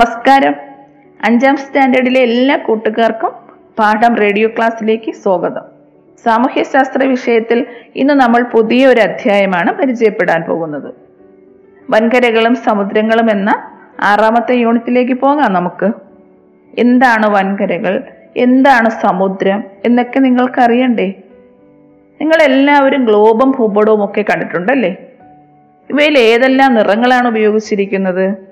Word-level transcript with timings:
നമസ്കാരം. 0.00 0.54
അഞ്ചാം 1.24 1.56
സ്റ്റാൻഡേർഡിലെ 1.56 2.20
എല്ലാ 2.20 2.56
കൂട്ടുകാർക്കും 2.56 3.30
പാഠം 3.78 4.16
റേഡിയോ 4.16 4.48
ക്ലാസ്സിലേക്ക് 4.48 5.12
സ്വാഗതം. 5.12 5.60
സാമൂഹ്യശാസ്ത്ര 6.24 7.04
വിഷയത്തിൽ 7.04 7.66
ഇന്ന് 7.96 8.14
നമ്മൾ 8.14 8.42
പുതിയ 8.42 8.86
ഒരു 8.86 9.00
അധ്യായമാണ് 9.00 9.72
പരിചയപ്പെടാൻ 9.72 10.42
പോകുന്നത്. 10.42 10.94
വൻകരകളും 11.90 12.54
സമുദ്രങ്ങളും 12.54 13.30
എന്ന 13.30 13.50
ആറാമത്തെ 14.00 14.54
യൂണിറ്റിലേക്ക് 14.54 15.12
പോകാം 15.12 15.52
നമുക്ക്. 15.52 15.90
എന്താണ് 16.78 17.30
വൻകരകൾ? 17.30 18.04
എന്താണ് 18.36 18.90
സമുദ്രം? 18.90 19.64
എന്നൊക്കെ 19.84 20.18
നിങ്ങൾക്ക് 20.18 20.60
അറിയണ്ടേ 20.60 21.14
നിങ്ങൾ 22.20 22.42
എല്ലാവരും 22.42 23.04
ഗ്ലോബും 23.04 23.50
ഭൂപടവും 23.50 24.04
ഒക്കെ 24.04 24.22
കണ്ടിട്ടുണ്ടല്ലേ? 24.22 24.96
ഇവയിൽ 25.90 26.18
ഏതെല്ലാം 26.18 26.74
നിറങ്ങളാണ് 26.74 27.28
ഉപയോഗിച്ചിരിക്കുന്നത്? 27.28 28.49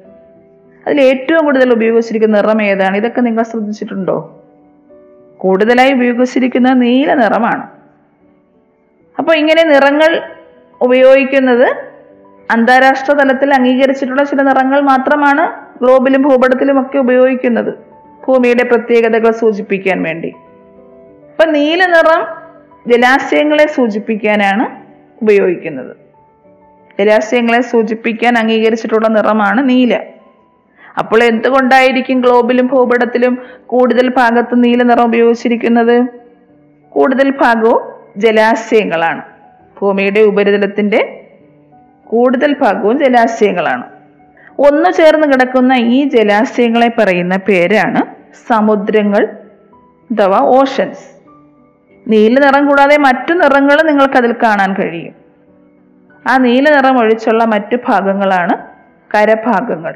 അതിൽ 0.88 1.01
ഏറ്റവും 1.01 1.45
കൂടുതൽ 1.45 1.73
ഉപയോഗിച്ചിരിക്കുന്ന 1.73 2.37
നിറം 2.37 2.62
ഏതാണ്? 2.62 2.96
ഇതൊക്കെ 2.96 3.21
നിങ്ങൾ 3.21 3.43
ശ്രദ്ധിച്ചിട്ടുണ്ടോ? 3.43 4.45
കൂടുതലായി 5.38 5.93
ഉപയോഗിച്ചിരിക്കുന്ന 5.93 6.73
നീല 6.73 7.15
നിറമാണ്. 7.15 7.66
അപ്പോൾ 9.18 9.37
ഇങ്ങനെ 9.37 9.65
നിറങ്ങൾ 9.65 10.23
ഉപയോഗിക്കുന്നത് 10.80 11.68
അന്താരാഷ്ട്ര 12.51 13.12
തലത്തിൽ 13.12 13.54
അംഗീകരിച്ചിട്ടുള്ള 13.54 14.24
ചില 14.24 14.43
നിറങ്ങൾ 14.43 14.80
മാത്രമാണ് 14.80 15.51
ഗ്ലോബിലും 15.85 16.23
ഭൂപടത്തിലും 16.23 16.80
ഒക്കെ 16.80 16.99
ഉപയോഗിക്കുന്നത്. 16.99 17.74
ഭൂമിയുടെ 18.29 18.65
പ്രത്യേകതകൾ 18.65 19.30
സൂചിപ്പിക്കാൻ 19.30 20.02
വേണ്ടി. 20.02 20.29
അപ്പൊ 21.30 21.45
നീല 21.45 21.84
നിറം 21.84 22.27
ജലാശയങ്ങളെ 22.93 23.66
സൂചിപ്പിക്കാനാണ് 23.66 24.82
ഉപയോഗിക്കുന്നത്. 25.23 25.96
ജലാശയങ്ങളെ 27.01 27.60
സൂചിപ്പിക്കാൻ 27.60 28.38
അംഗീകരിച്ചിട്ടുള്ള 28.38 29.09
നിറമാണ് 29.09 29.68
നീല. 29.68 29.99
അപ്പോൾ 30.99 31.23
എന്തുകൊണ്ടായിരിക്കും 31.23 32.21
ഗ്ലോബിലും 32.21 32.66
ഭൂപടത്തിലും 32.66 33.38
കൂടുതൽ 33.66 34.09
ഭാഗത്ത് 34.09 34.65
നീല 34.65 34.82
നിറം 34.82 35.05
ഉപയോഗിച്ചിരിക്കുന്നത്? 35.05 36.07
കൂടുതൽ 36.88 37.30
ഭാഗവും 37.30 37.80
ജലാശയങ്ങളാണ്. 38.16 39.23
ഭൂമിയുടെ 39.80 40.21
ഉപരിതലത്തിന്റെ 40.21 41.27
കൂടുതൽ 42.05 42.57
ഭാഗവും 42.60 42.99
ജലാശയങ്ങളാണ്. 42.99 43.82
ഒന്നു 44.59 44.90
ചേർന്ന് 44.90 45.27
കിടക്കുന്ന 45.27 45.73
ഈ 45.73 46.05
ജലാശയങ്ങളെ 46.09 46.90
പറയുന്ന 46.99 47.37
പേരാണ് 47.37 48.02
സമുദ്രങ്ങൾ 48.49 49.29
അഥവാ 50.10 50.38
ഓഷൻസ്. 50.40 51.18
നീല 52.09 52.40
നിറം 52.40 52.66
കൂടാതെ 52.66 52.96
മറ്റു 52.96 53.33
നിറങ്ങൾ 53.33 53.83
നിങ്ങൾക്ക് 53.83 54.15
അതിൽ 54.15 54.33
കാണാൻ 54.33 54.74
കഴിയും. 54.74 55.15
ആ 56.27 56.37
നീല 56.37 56.71
നിറം 56.71 56.99
ഒഴിച്ചുള്ള 56.99 57.45
മറ്റു 57.45 57.77
ഭാഗങ്ങളാണ് 57.88 58.57
കരഭാഗങ്ങൾ. 59.15 59.95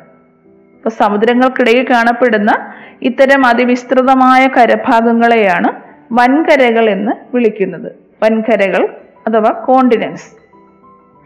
ഇപ്പൊ 0.83 0.91
സമുദ്രങ്ങൾക്കിടയിൽ 0.91 1.87
കാണപ്പെടുന്ന 1.91 2.73
ഇത്തരം 3.03 3.47
അതിവിസ്തൃതമായ 3.47 4.47
കരഭാഗങ്ങളെയാണ് 4.47 5.69
വൻകരകൾ 6.13 6.91
എന്ന് 6.91 7.13
വിളിക്കുന്നത്. 7.35 7.93
വൻകരകൾ 8.23 8.89
അഥവാ 9.27 9.51
കോണ്ടിനൻസ് 9.51 10.43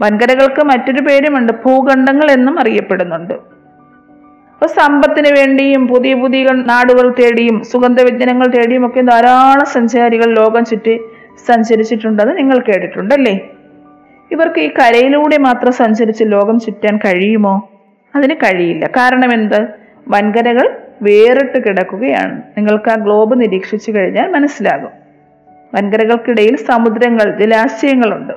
വൻകരകൾക്ക് 0.02 0.64
മറ്റൊരു 0.64 1.00
പേരുമുണ്ട് 1.00 1.52
ഭൂഖണ്ഡങ്ങൾ 1.52 2.30
എന്നും 2.30 2.60
അറിയപ്പെടുന്നുണ്ട്. 2.60 3.34
അപ്പൊ 4.54 4.66
സമ്പത്തിന് 4.66 5.38
വേണ്ടിയും 5.38 5.88
പുതിയ 5.88 6.14
പുതിയ 6.14 6.44
നാടുകൾ 6.44 7.14
തേടിയും 7.18 7.64
സുഗന്ധവ്യഞ്ജനങ്ങൾ 7.64 8.46
തേടിയും 8.46 8.86
ഒക്കെ 8.86 9.00
ധാരാളം 9.00 9.66
സഞ്ചാരികൾ 9.66 10.34
ലോകം 10.34 10.64
ചുറ്റി 10.64 11.00
സഞ്ചരിച്ചിട്ടുണ്ടെന്ന് 11.46 12.38
നിങ്ങൾ 12.38 12.58
കേട്ടിട്ടുണ്ടല്ലേ? 12.58 13.48
ഇവർക്ക് 14.30 14.60
ഈ 14.60 14.68
കരയിലൂടെ 14.68 15.38
മാത്രം 15.38 15.72
സഞ്ചരിച്ച് 15.72 16.24
ലോകം 16.26 16.60
ചുറ്റാൻ 16.60 16.96
കഴിയുമോ? 16.96 17.70
അതിന് 18.16 18.34
കഴിയില്ല. 18.34 18.86
കാരണം 18.86 19.32
എന്ത്? 19.32 19.68
വൻകരകൾ 20.08 20.76
വേറിട്ട് 21.02 21.58
കിടക്കുകയാണ്. 21.64 22.42
നിങ്ങൾക്ക് 22.56 22.90
ആ 22.90 22.94
ഗ്ലോബ് 22.94 23.40
നിരീക്ഷിച്ചു 23.40 23.90
കഴിഞ്ഞാൽ 23.90 24.30
മനസ്സിലാകും. 24.30 24.90
വൻകരകൾക്കിടയിൽ 25.74 26.56
സമുദ്രങ്ങൾ 26.56 27.38
ജലാശയങ്ങളുണ്ട്. 27.38 28.32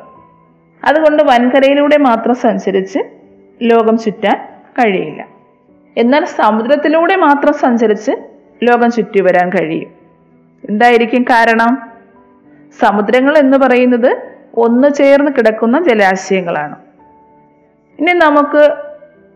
അതുകൊണ്ട് 0.83 1.23
വൻകരയിലൂടെ 1.23 1.97
മാത്രം 1.97 2.35
സഞ്ചരിച്ച് 2.35 2.99
ലോകം 3.61 3.97
ചുറ്റാൻ 3.97 4.37
കഴിയില്ല. 4.71 5.27
എന്നാൽ 5.97 6.25
സമുദ്രത്തിലൂടെ 6.25 7.15
മാത്രം 7.15 7.53
സഞ്ചരിച്ച് 7.53 8.11
ലോകം 8.63 8.91
ചുറ്റി 8.91 9.21
വരാൻ 9.21 9.49
കഴിയും. 9.49 9.91
എന്തായിരിക്കും 10.69 11.23
കാരണം? 11.23 11.89
സമുദ്രങ്ങൾ 12.79 13.37
എന്ന് 13.37 13.57
പറയുന്നത് 13.57 14.17
ഒന്നു 14.55 14.87
ചേർന്ന് 14.87 15.31
കിടക്കുന്ന 15.31 15.83
ജലാശയങ്ങളാണ്. 15.83 16.75
ഇനി 17.99 18.11
നമുക്ക് 18.11 18.88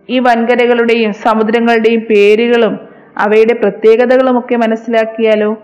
ഈ 0.09 0.19
വൻകരകളുടെയും 0.19 1.13
സമുദ്രങ്ങളുടെയും 1.13 1.99
പേരുകളും 1.99 2.79
അവയുടെ 3.17 3.53
പ്രത്യേകതകളും 3.53 4.39
ഒക്കെ 4.39 4.55
മനസ്സിലാക്കിയാലോ? 4.55 5.57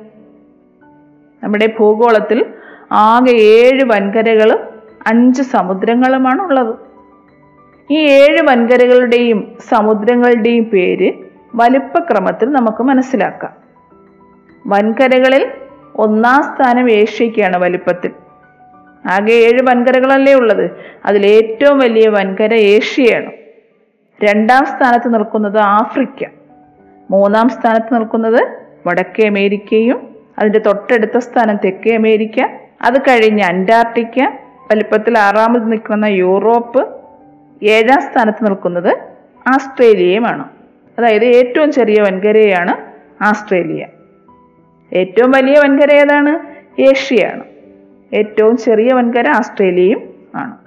നമ്മുടെ 1.44 1.70
ഭൂഗോളത്തിൽ 1.80 2.46
ആകെ 2.92 3.32
ഏഴ് 3.32 3.84
വൻകരകളും 3.84 4.60
അഞ്ച് 5.08 5.42
സമുദ്രങ്ങളുമാണ് 5.42 6.42
ഉള്ളത് 6.42 6.76
ഈ 7.92 7.98
ഏഴ് 7.98 8.42
വൻകരകളുടെയും 8.42 9.58
സമുദ്രങ്ങളുടെയും 9.70 10.64
പേര് 10.64 11.14
വലുപ്പക്രമത്തിൽ 11.56 12.50
നമുക്ക് 12.50 12.84
മനസ്സിലാക്കാം. 12.84 13.54
വൻകരകളിൽ 14.68 15.48
ഒന്നാം 15.96 16.44
സ്ഥാനം 16.44 16.92
ഏഷ്യയ്ക്കാണ് 16.92 17.58
വലുപ്പത്തിൽ. 17.58 18.12
ആകെ 19.10 19.32
ഏഴ് 19.32 19.60
വൻകരകളല്ലേ 19.64 20.34
ഉള്ളത്? 20.34 20.72
അതിൽ 21.06 21.28
ഏറ്റവും 21.28 21.80
വലിയ 21.80 22.10
വൻകര 22.10 22.54
ഏഷ്യയാണ്. 22.54 23.39
രണ്ടാം 24.24 24.66
സ്ഥാനത്ത് 24.66 25.14
നിൽക്കുന്നത് 25.14 25.58
ആഫ്രിക്ക. 25.58 26.30
മൂന്നാം 27.12 27.50
സ്ഥാനത്ത് 27.50 27.96
നിൽക്കുന്നത് 27.96 28.60
വടക്കേ 28.88 29.28
അമേരിക്കയും 29.28 30.16
അതിന്റെ 30.40 30.60
തൊട്ടടുത്ത 30.60 31.18
സ്ഥാനം 31.18 31.56
തെക്കേ 31.56 31.96
അമേരിക്ക 31.96 32.48
അത് 32.82 33.02
കഴിഞ്ഞ് 33.02 33.44
അന്റാർട്ടിക്ക 33.44 34.24
വലിപ്പത്തിൽ 34.72 35.18
ആറാമത് 35.18 35.72
നിൽക്കുന്ന 35.72 36.06
യൂറോപ്പ് 36.06 36.88
ഏഴാം 37.64 38.02
സ്ഥാനത്ത് 38.02 38.46
നിൽക്കുന്നത് 38.46 38.98
ആസ്ട്രേലിയയുമാണ്. 39.48 40.46
അതായത് 40.98 41.26
ഏറ്റവും 41.26 41.72
ചെറിയ 41.72 42.02
വൻകരയാണ് 42.02 42.76
ആസ്ട്രേലിയ. 43.24 43.86
ഏറ്റവും 44.94 45.32
വലിയ 45.32 45.60
വൻകര 45.64 45.92
ഏതാണ്? 45.92 46.40
ഏഷ്യയാണ്. 46.82 47.44
ഏറ്റവും 48.14 48.58
ചെറിയ 48.58 48.94
വൻകര 48.94 49.28
ആസ്ട്രേലിയയും 49.28 50.14
ആണ്. 50.36 50.59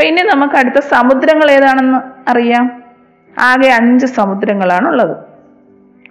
അപ്പൊ 0.00 0.08
ഇനി 0.08 0.22
നമുക്ക് 0.22 0.54
അടുത്ത 0.54 0.84
സമുദ്രങ്ങൾ 0.84 1.50
ഏതാണെന്ന് 1.50 2.30
അറിയാം. 2.30 2.82
ആകെ 3.38 3.68
അഞ്ച് 3.68 4.06
സമുദ്രങ്ങളാണ് 4.06 4.88
ഉള്ളത് 4.88 5.16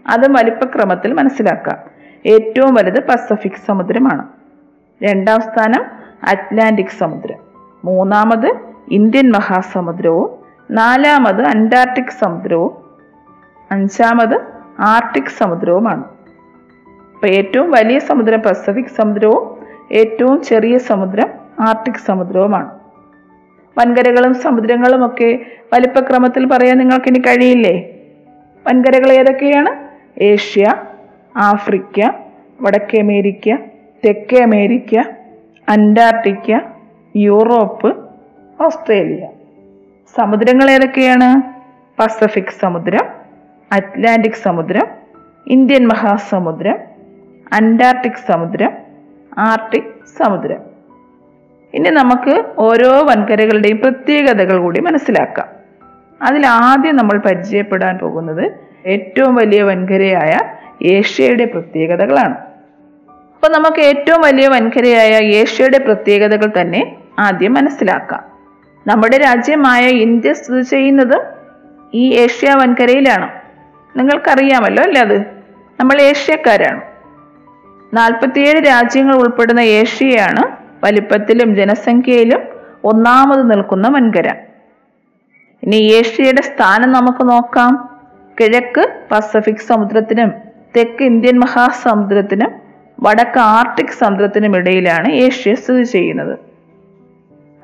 അത് 0.07 0.31
വലിപ്പക്രമത്തിൽ 0.31 1.13
മനസ്സിലാക്കാം. 1.13 1.77
ഏറ്റവും 2.25 2.73
വലുത് 2.73 3.07
പസഫിക് 3.07 3.51
സമുദ്രമാണ്. 3.65 4.27
രണ്ടാം 5.03 5.41
സ്ഥാനം 5.41 5.85
അറ്റ്ലാന്റിക് 6.23 6.97
സമുദ്രം. 6.97 7.37
മൂന്നാമത് 7.85 8.55
ഇന്ത്യൻ 8.91 9.31
മഹാസമുദ്രവും. 9.31 10.29
നാലാമത് 10.71 11.41
അന്റാർട്ടിക് 11.41 12.19
സമുദ്രവും. 12.19 12.77
അഞ്ചാമത് 13.71 14.41
ആർട്ടിക് 14.79 15.37
സമുദ്രവുമാണ്. 15.37 16.03
അപ്പൊ 17.13 17.27
ഏറ്റവും 17.27 17.71
വലിയ 17.71 17.99
സമുദ്രം 17.99 18.39
പസഫിക് 18.39 18.85
സമുദ്രവും. 18.85 19.57
ഏറ്റവും 19.91 20.41
ചെറിയ 20.41 20.77
സമുദ്രം 20.77 21.29
ആർട്ടിക് 21.59 22.05
സമുദ്രവുമാണ്. 22.05 22.78
വൻകരകളും 23.79 24.33
സമുദ്രങ്ങളും 24.33 25.05
ഒക്കെ 25.05 25.45
വലിപ്പക്രമത്തിൽ 25.73 26.45
പറയാൻ 26.45 26.77
നിങ്ങൾക്ക് 26.77 27.07
ഇനി 27.07 27.19
കഴിയില്ലേ? 27.19 27.89
വൻകരകൾ 28.67 29.11
ഏതൊക്കെയാണ്? 29.11 29.71
ഏഷ്യ 30.23 30.75
ആഫ്രിക്ക 31.37 32.11
വടക്കേ 32.61 33.01
അമേരിക്ക 33.01 33.57
തെക്കേ 34.05 34.43
അമേരിക്ക 34.43 35.03
അന്റാർട്ടിക്ക 35.69 36.59
യൂറോപ്പ് 37.15 37.97
ഓസ്ട്രേലിയ. 38.63 39.27
സമുദ്രങ്ങൾ 40.17 40.71
ഏതൊക്കെയാണ്? 40.71 41.41
പസഫിക് 42.01 42.59
സമുദ്രം 42.59 43.07
അറ്റ്ലാന്റിക് 43.71 44.41
സമുദ്രം 44.41 44.87
ഇന്ത്യൻ 45.47 45.87
മഹാസമുദ്രം 45.87 46.77
അന്റാർട്ടിക് 47.53 48.21
സമുദ്രം 48.27 48.71
ആർട്ടിക് 49.37 50.05
സമുദ്രം. 50.17 50.78
ഇനി 51.73 51.89
നമുക്ക് 51.89 52.43
ഓരോ 52.57 53.03
വൻകരകളുടെയും 53.03 53.77
പ്രത്യേകതകൾ 53.77 54.57
കൂടി 54.57 54.79
മനസ്സിലാക്കാം. 54.79 55.47
അതിൽ 56.21 56.47
ആദ്യം 56.47 56.95
നമ്മൾ 56.95 57.17
പരിചയപ്പെടാൻ 57.17 57.97
പോകുന്നത് 57.97 58.51
ഏറ്റവും 58.85 59.35
വലിയ 59.35 59.63
വൻകരയായ 59.63 60.37
ഏഷ്യയുടെ 60.87 61.45
പ്രത്യേകതകളാണ്. 61.45 62.37
അപ്പോൾ 63.35 63.51
നമുക്ക് 63.51 63.81
ഏറ്റവും 63.81 64.21
വലിയ 64.21 64.47
വൻകരയായ 64.47 65.09
ഏഷ്യയുടെ 65.09 65.77
പ്രത്യേകതകൾ 65.77 66.61
തന്നെ 66.61 66.95
ആദ്യം 67.19 67.53
മനസ്സിലാക്കാം. 67.53 68.23
നമ്മുടെ 68.87 69.17
രാജ്യമായ 69.17 69.87
ഇന്ത്യ 69.87 70.33
സ്ഥിതി 70.33 70.61
ചെയ്യുന്നതും 70.61 71.21
ഈ 71.93 72.19
ഏഷ്യ 72.19 72.53
വൻകരയിലാണ്. 72.53 73.29
നിങ്ങൾക്കറിയാമല്ലോ 73.97 74.83
അല്ലേ 74.83 75.01
അത്? 75.01 75.19
നമ്മൾ 75.79 76.01
ഏഷ്യക്കാരാണ്. 76.01 76.81
നാൽപ്പത്തിയേഴ് 77.93 78.67
രാജ്യങ്ങൾ 78.67 79.15
ഉൾപ്പെടുന്ന 79.15 79.59
ഏഷ്യയാണ് 79.59 80.58
വലിപ്പത്തിലും 80.83 81.55
ജനസംഖ്യയിലും 81.55 82.41
ഒന്നാമത് 82.83 83.51
നിൽക്കുന്ന 83.51 83.87
വൻകര. 83.87 84.33
ഇനി 85.63 85.75
ഏഷ്യയുടെ 85.75 86.41
സ്ഥാനം 86.41 86.91
നമുക്ക് 86.91 87.29
നോക്കാം. 87.29 87.99
കിഴക്ക് 88.39 88.99
പസഫിക് 89.11 89.55
സമുദ്രത്തിനും 89.55 90.31
തെക്ക് 90.77 91.03
ഇന്ത്യൻ 91.03 91.39
മഹാസമുദ്രത്തിനും 91.39 92.51
വടക്ക് 92.99 93.39
ആർട്ടിക് 93.39 93.87
സമുദ്രത്തിനും 93.87 94.55
ഇടയിലാണ് 94.55 95.11
ഏഷ്യ 95.11 95.55
സ്ഥിതി 95.55 95.83
ചെയ്യുന്നത്. 95.83 96.39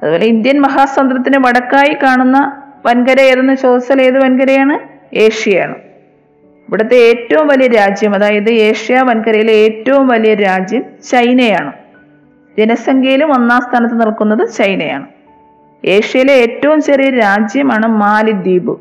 അതുപോലെ 0.03 0.25
ഇന്ത്യൻ 0.25 0.61
മഹാസമുദ്രത്തിന് 0.61 1.37
വടക്കായി 1.37 1.97
കാണുന്ന 2.03 2.61
വൻകര 2.85 3.19
ഏതെന്ന് 3.19 3.55
ചോദിച്ചാൽ 3.55 4.01
ഏത് 4.01 4.23
വൻകരയാണ്? 4.23 4.79
ഏഷ്യയാണ്. 5.15 5.75
ഇവിടുത്തെ 6.69 6.95
ഏറ്റവും 6.95 7.47
വലിയ 7.47 7.67
രാജ്യം 7.67 8.13
അതായത് 8.13 8.51
ഏഷ്യ 8.51 9.01
വൻകരയിലെ 9.01 9.53
ഏറ്റവും 9.53 10.07
വലിയ 10.07 10.33
രാജ്യം 10.33 10.83
ചൈനയാണ്. 11.11 11.84
ജനസംഖ്യയിലും 12.59 13.33
ഒന്നാം 13.33 13.61
സ്ഥാനത്ത് 13.61 14.01
നിൽക്കുന്നത് 14.01 14.49
ചൈനയാണ്. 14.49 15.05
ഏഷ്യയിലെ 15.85 16.33
ഏറ്റവും 16.33 16.81
ചെറിയ 16.81 17.09
രാജ്യമാണ് 17.09 17.87
മാലിദ്വീപ്. 17.87 18.79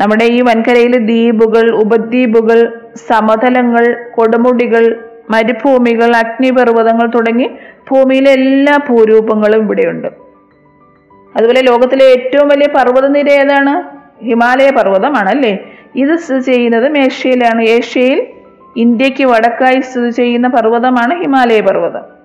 നമ്മുടെ 0.00 0.24
ഈ 0.24 0.40
വൻകരയിലെ 0.40 0.98
ദ്വീപുകൾ 0.98 1.70
ഉപദ്വീപുകൾ 1.70 2.80
സമതലങ്ങൾ 3.08 3.96
കൊടുമുടികൾ 4.14 5.04
മരുഭൂമികൾ 5.30 6.16
അഗ്നിപർവതങ്ങൾ 6.16 7.06
തുടങ്ങി 7.06 7.50
ഭൂമിയിലെ 7.90 8.32
എല്ലാ 8.32 8.78
ഭൂരൂപങ്ങളും 8.88 9.62
ഇവിടെയുണ്ട്. 9.62 10.08
അതുപോലെ 11.36 11.60
ലോകത്തിലെ 11.60 12.04
ഏറ്റവും 12.04 12.48
വലിയ 12.48 12.66
പർവതനിര 12.66 13.28
ഏതാണ്? 13.28 14.00
ഹിമാലയ 14.24 14.70
പർവതമാണ് 14.70 15.28
അല്ലേ 15.28 15.58
ഇത് 15.96 16.16
സ്ഥിതി 16.16 16.40
ചെയ്യുന്നതും 16.40 16.98
ഏഷ്യയിലാണ്. 16.98 17.62
ഏഷ്യയിൽ 17.62 18.26
ഇന്ത്യയ്ക്ക് 18.76 19.24
വടക്കായി 19.24 19.80
സ്ഥിതി 19.80 20.10
ചെയ്യുന്ന 20.10 20.48
പർവതമാണ് 20.48 21.20
ഹിമാലയ 21.20 21.60
പർവതം. 21.60 22.19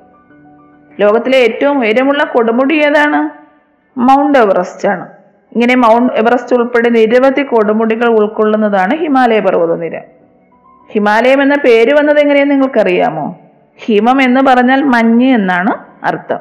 ലോകത്തിലെ 1.00 1.38
ഏറ്റവും 1.38 1.80
ഉയരമുള്ള 1.80 2.24
കൊടുമുടി 2.24 2.75
ഏതാണ്? 2.75 3.45
മൗണ്ട് 4.00 4.38
എവറസ്റ്റ് 4.39 4.88
ആണ്. 4.88 5.07
ഇങ്ങനെ 5.53 5.75
മൗണ്ട് 5.75 6.13
എവറസ്റ്റ് 6.13 6.56
ഉൾപ്പെടെ 6.56 6.89
നിരവധി 6.89 7.44
കൊടുമുടികൾ 7.44 8.06
ഉൾക്കൊള്ളുന്നതാണ് 8.06 8.95
ഹിമാലയ 8.95 9.39
പർവതനിര. 9.39 10.00
ഹിമാലയം 10.92 11.42
എന്ന 11.42 11.56
പേര് 11.56 11.94
വന്നത് 11.94 12.19
എങ്ങനെയെന്ന് 12.19 12.53
നിങ്ങൾക്കറിയാമോ? 12.53 13.39
ഹിമം 13.77 14.21
എന്ന് 14.21 14.42
പറഞ്ഞാൽ 14.42 14.83
മഞ്ഞ് 14.83 15.33
എന്നാണ് 15.33 16.06
അർത്ഥം. 16.06 16.39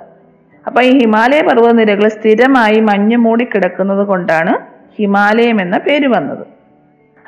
അപ്പൊ 0.67 0.83
ഈ 0.83 0.99
ഹിമാലയ 0.99 1.41
പർവതനിരകൾ 1.41 2.09
സ്ഥിരമായി 2.09 2.81
മഞ്ഞ് 2.81 3.17
മൂടിക്കിടക്കുന്നത് 3.17 4.06
കൊണ്ടാണ് 4.06 4.59
ഹിമാലയം 4.99 5.61
എന്ന 5.61 5.79
പേര് 5.79 6.06
വന്നത്. 6.06 6.47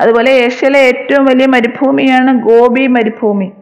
അതുപോലെ 0.00 0.30
ഏഷ്യയിലെ 0.30 0.78
ഏറ്റവും 0.78 1.24
വലിയ 1.24 1.46
മരുഭൂമിയാണ് 1.46 2.42
ഗോപി 2.42 2.86
മരുഭൂമി. 2.86 3.52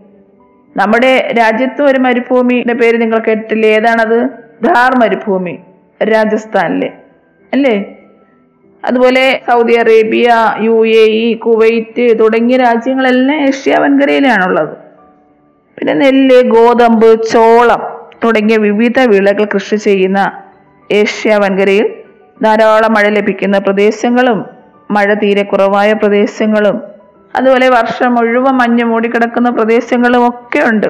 നമ്മുടെ 0.77 1.35
രാജ്യത്ത് 1.39 1.83
ഒരു 1.83 1.99
മരുഭൂമിയുടെ 1.99 2.73
പേര് 2.73 3.01
നിങ്ങൾ 3.01 3.19
കേട്ടിട്ടില്ലേ? 3.19 3.69
ഏതാണത്? 3.69 4.19
ധാർ 4.65 4.99
മരുഭൂമി 4.99 5.59
രാജസ്ഥാനിലെ 6.03 6.93
അല്ലേ? 7.53 7.97
അതുപോലെ 8.85 9.41
Saudi 9.47 9.75
Arabia 9.75 10.33
U 10.61 10.87
A 10.87 11.05
E 11.05 11.35
Kuwait 11.35 12.19
തുടങ്ങിയ 12.19 12.57
രാജ്യങ്ങളെല്ലാം 12.57 13.41
ഏഷ്യ 13.41 13.77
വൻകരയിലാണുള്ളത്. 13.77 14.77
പിന്നെ 15.79 15.95
നെല്ല് 15.95 16.43
ഗോതമ്പ് 16.43 17.23
ചോളം 17.23 17.83
തുടങ്ങിയ 18.25 18.57
വിവിധ 18.57 19.01
വിളകൾ 19.01 19.45
കൃഷി 19.45 19.77
ചെയ്യുന്ന 19.77 20.33
ഏഷ്യ 20.93 21.37
വൻകരയിൽ 21.37 21.87
ധാരാളം 22.43 22.93
മഴ 22.95 23.09
ലഭിക്കുന്ന 23.09 23.59
പ്രദേശങ്ങളും 23.59 24.45
മഴ 24.91 25.15
തീരെ 25.15 25.43
കുറവായ 25.43 25.93
പ്രദേശങ്ങളും 25.93 26.94
അതുപോലെ 27.37 27.69
വർഷം 27.69 28.15
മുഴുവൻ 28.15 28.53
മഞ്ഞ് 28.53 28.85
മൂടിക്കിടക്കുന്ന 28.85 29.51
പ്രദേശങ്ങളും 29.51 30.29
ഒക്കെ 30.29 30.69
ഉണ്ട്. 30.71 30.87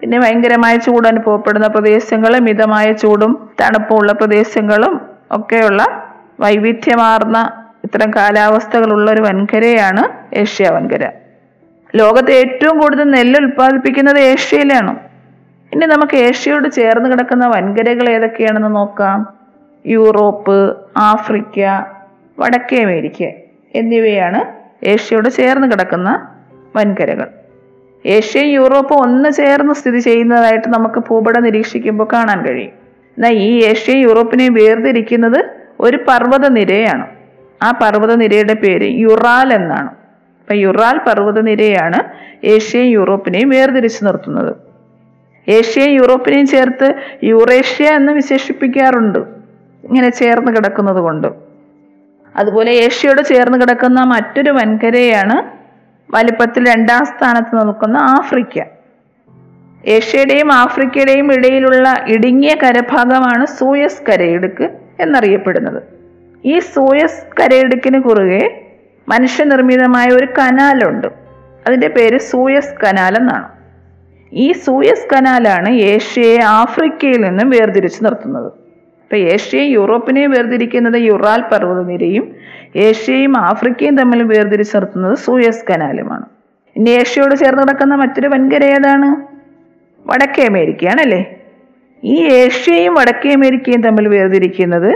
പിന്നെ 0.00 0.20
ഭയങ്കരമായ 0.20 0.76
ചൂട് 0.76 1.08
അനുഭവപ്പെടുന്ന 1.08 1.66
പ്രദേശങ്ങളും 1.66 2.44
മിതമായ 2.44 2.92
ചൂടും 2.92 3.50
തണുപ്പുമുള്ള 3.60 4.12
പ്രദേശങ്ങളും 4.12 5.00
ഒക്കെയുള്ള 5.30 6.04
വൈവിധ്യമാർന്ന 6.40 7.52
ഇത്തരം 7.84 8.10
കാലാവസ്ഥകളുള്ള 8.10 9.10
ഒരു 9.10 9.20
വൻകരയാണ് 9.20 10.34
ഏഷ്യ 10.34 10.68
വൻകര. 10.68 11.10
ലോകത്തെ 11.96 12.32
ഏറ്റവും 12.32 12.78
കൂടുതൽ 12.78 13.10
നെല്ല് 13.10 13.40
ഉൽപ്പാദിപ്പിക്കുന്നത് 13.40 14.18
ഏഷ്യയിലാണ്. 14.18 14.96
ഇനി 15.72 15.86
നമുക്ക് 15.86 16.16
ഏഷ്യയോട് 16.16 16.68
ചേർന്ന് 16.72 17.10
കിടക്കുന്ന 17.10 17.46
വൻകരകൾ 17.46 18.08
ഏതൊക്കെയാണെന്ന് 18.10 18.76
നോക്കാം. 18.76 19.26
യൂറോപ്പ് 19.86 20.76
ആഫ്രിക്ക 20.96 21.84
വടക്കേ 22.38 22.82
അമേരിക്ക 22.82 23.22
എന്നിവയാണ് 23.74 24.57
ഏഷ്യയോട് 24.84 25.28
ചേർന്ന് 25.28 25.72
കിടക്കുന്ന 25.72 26.28
വൻകരകൾ. 26.76 27.26
ഏഷ്യയും 28.06 28.48
യൂറോപ്പും 28.48 29.00
ഒന്ന് 29.00 29.32
ചേർന്ന് 29.32 29.74
സ്ഥിതി 29.74 29.98
ചെയ്യുന്നതായിട്ട് 29.98 30.68
നമുക്ക് 30.68 30.98
ഭൂപടം 30.98 31.42
നിരീക്ഷിക്കുമ്പോൾ 31.42 32.08
കാണാൻ 32.12 32.44
കഴിയും. 32.44 32.70
എന്നാൽ 33.18 33.32
ഈ 33.32 33.64
ഏഷ്യയും 33.64 34.00
യൂറോപ്പിനെയും 34.00 34.54
വേർതിരിക്കുന്നത് 34.54 35.44
ഒരു 35.80 35.96
പർവതനിരയാണ്. 36.08 37.06
ആ 37.62 37.70
പർവതനിരയുടെ 37.70 38.54
പേര് 38.54 39.00
യുറാൽ 39.00 39.52
എന്നാണ്. 39.52 39.88
അപ്പം 39.88 40.56
യുറാൽ 40.56 40.98
പർവതനിരയാണ് 40.98 42.00
ഏഷ്യയും 42.46 42.86
യൂറോപ്പിനെയും 42.86 43.48
വേർതിരിച്ചു 43.48 44.04
നിർത്തുന്നത്. 44.04 44.56
ഏഷ്യയും 45.48 45.90
യൂറോപ്പിനെയും 45.90 46.46
ചേർത്ത് 46.46 46.94
യൂറേഷ്യ 47.24 47.84
എന്ന് 47.84 48.12
വിശേഷിപ്പിക്കാറുണ്ട്. 48.12 49.18
ഇങ്ങനെ 49.84 50.10
ചേർന്ന് 50.10 50.56
കിടക്കുന്നത് 50.56 50.96
കൊണ്ട് 50.96 51.47
അതുപോലെ 52.38 52.72
ഏഷ്യയോട് 52.72 53.22
ചേർന്ന് 53.22 53.60
കിടക്കുന്ന 53.60 54.02
മറ്റൊരു 54.02 54.50
വൻകരയാണ് 54.50 55.58
വലിപ്പത്തിൽ 56.10 56.68
രണ്ടാം 56.68 57.06
സ്ഥാനത്ത് 57.06 57.66
നിൽക്കുന്ന 57.66 57.96
ആഫ്രിക്ക. 57.96 58.62
ഏഷ്യയുടെയും 59.86 60.52
ആഫ്രിക്കയുടെയും 60.52 61.32
ഇടയിലുള്ള 61.34 62.04
ഇടുങ്ങിയ 62.08 62.54
കരഭാഗമാണ് 62.54 63.46
സൂയസ് 63.46 64.02
കരയിടുക്ക് 64.08 64.68
എന്നറിയപ്പെടുന്നത്. 65.00 65.82
ഈ 66.44 66.58
സൂയസ് 66.58 67.40
കരയിടുക്കിന് 67.40 68.02
കുറുകെ 68.02 68.66
മനുഷ്യനിർമ്മിതമായ 69.08 70.06
ഒരു 70.06 70.26
കനാലുണ്ട്. 70.26 71.06
അതിന്റെ 71.66 71.88
പേര് 71.88 72.18
സൂയസ് 72.18 72.74
കനാൽ 72.84 73.16
എന്നാണ്. 73.16 73.48
ഈ 74.32 74.52
സൂയസ് 74.52 75.14
കനാലാണ് 75.14 75.68
ഏഷ്യയെ 75.68 76.42
ആഫ്രിക്കയിൽ 76.42 77.20
നിന്നും 77.20 77.50
വേർതിരിച്ചു 77.50 78.04
നിർത്തുന്നത്. 78.04 78.67
ഇപ്പൊ 79.08 79.18
ഏഷ്യയും 79.34 79.68
യൂറോപ്പിനെയും 79.76 80.30
വേർതിരിക്കുന്നത് 80.36 80.96
യുറാൽ 81.08 81.42
പർവതനിരയും 81.52 82.24
ഏഷ്യയും 82.86 83.34
ആഫ്രിക്കയും 83.50 83.94
തമ്മിൽ 83.98 84.20
വേർതിരിച്ച് 84.32 84.74
നിർത്തുന്നത് 84.76 85.14
സൂയസ് 85.26 85.62
കനാലുമാണ്. 85.68 86.26
ഇനി 86.76 86.90
ഏഷ്യയോട് 87.02 87.34
ചേർന്ന് 87.42 87.62
കിടക്കുന്ന 87.62 87.94
മറ്റൊരു 88.02 88.28
വൻകര 88.34 88.64
ഏതാണ്? 88.74 89.08
വടക്കേ 90.06 90.42
അമേരിക്കയാണല്ലേ 90.50 91.22
ഈ 92.02 92.16
ഏഷ്യയും 92.42 92.94
വടക്കേ 92.98 93.32
അമേരിക്കയും 93.38 93.80
തമ്മിൽ 93.86 94.08
വേർതിരിക്കുന്നത് 94.16 94.90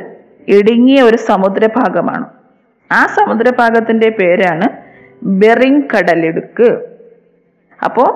ഇടുങ്ങിയ 0.57 1.01
ഒരു 1.03 1.19
സമുദ്രഭാഗമാണ്. 1.31 2.27
ആ 2.91 3.07
സമുദ്രഭാഗത്തിന്റെ 3.19 4.09
പേരാണ് 4.21 4.69
ബെറിങ് 5.43 5.85
കടലിടുക്ക് 5.93 6.69
അപ്പോൾ 7.79 8.11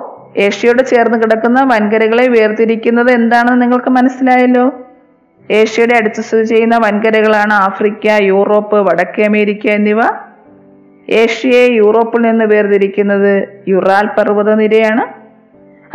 ഏഷ്യയോട് 0.45 0.83
ചേർന്ന് 0.91 1.17
കിടക്കുന്ന 1.23 1.59
വൻകരകളെ 1.73 2.27
വേർതിരിക്കുന്നത് 2.37 3.11
എന്താണെന്ന് 3.19 3.61
നിങ്ങൾക്ക് 3.61 3.89
മനസ്സിലായല്ലോ? 3.89 4.65
ഏഷ്യയുടെ 5.51 5.95
അടുത്ത് 5.95 6.21
സ്ഥിതി 6.21 6.43
ചെയ്യുന്ന 6.43 6.77
വൻകരകളാണ് 6.77 7.53
ആഫ്രിക്ക 7.53 8.07
യൂറോപ്പ് 8.21 8.75
വടക്കേ 8.75 9.23
അമേരിക്ക 9.23 9.67
എന്നിവ. 9.67 10.01
ഏഷ്യയെ 11.09 11.67
യൂറോപ്പിൽ 11.67 12.21
നിന്ന് 12.21 12.45
വേർതിരിക്കുന്നത് 12.45 13.47
യുറാൽ 13.67 14.09
പർവതനിരയാണ് 14.17 15.03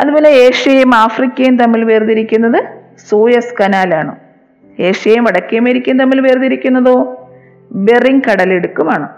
അതുപോലെ 0.01 0.31
ഏഷ്യയും 0.31 0.95
ആഫ്രിക്കയും 0.95 1.59
തമ്മിൽ 1.59 1.85
വേർതിരിക്കുന്നത് 1.85 2.65
സൂയസ് 3.09 3.63
കനാലാണ്. 3.63 4.17
ഏഷ്യയും 4.81 5.25
വടക്കേ 5.25 5.59
അമേരിക്കയും 5.59 5.99
തമ്മിൽ 5.99 6.21
വേർതിരിക്കുന്നതോ 6.21 7.27
ബെറിങ് 7.73 8.21
കടലിടുക്കുമാണ്. 8.21 9.09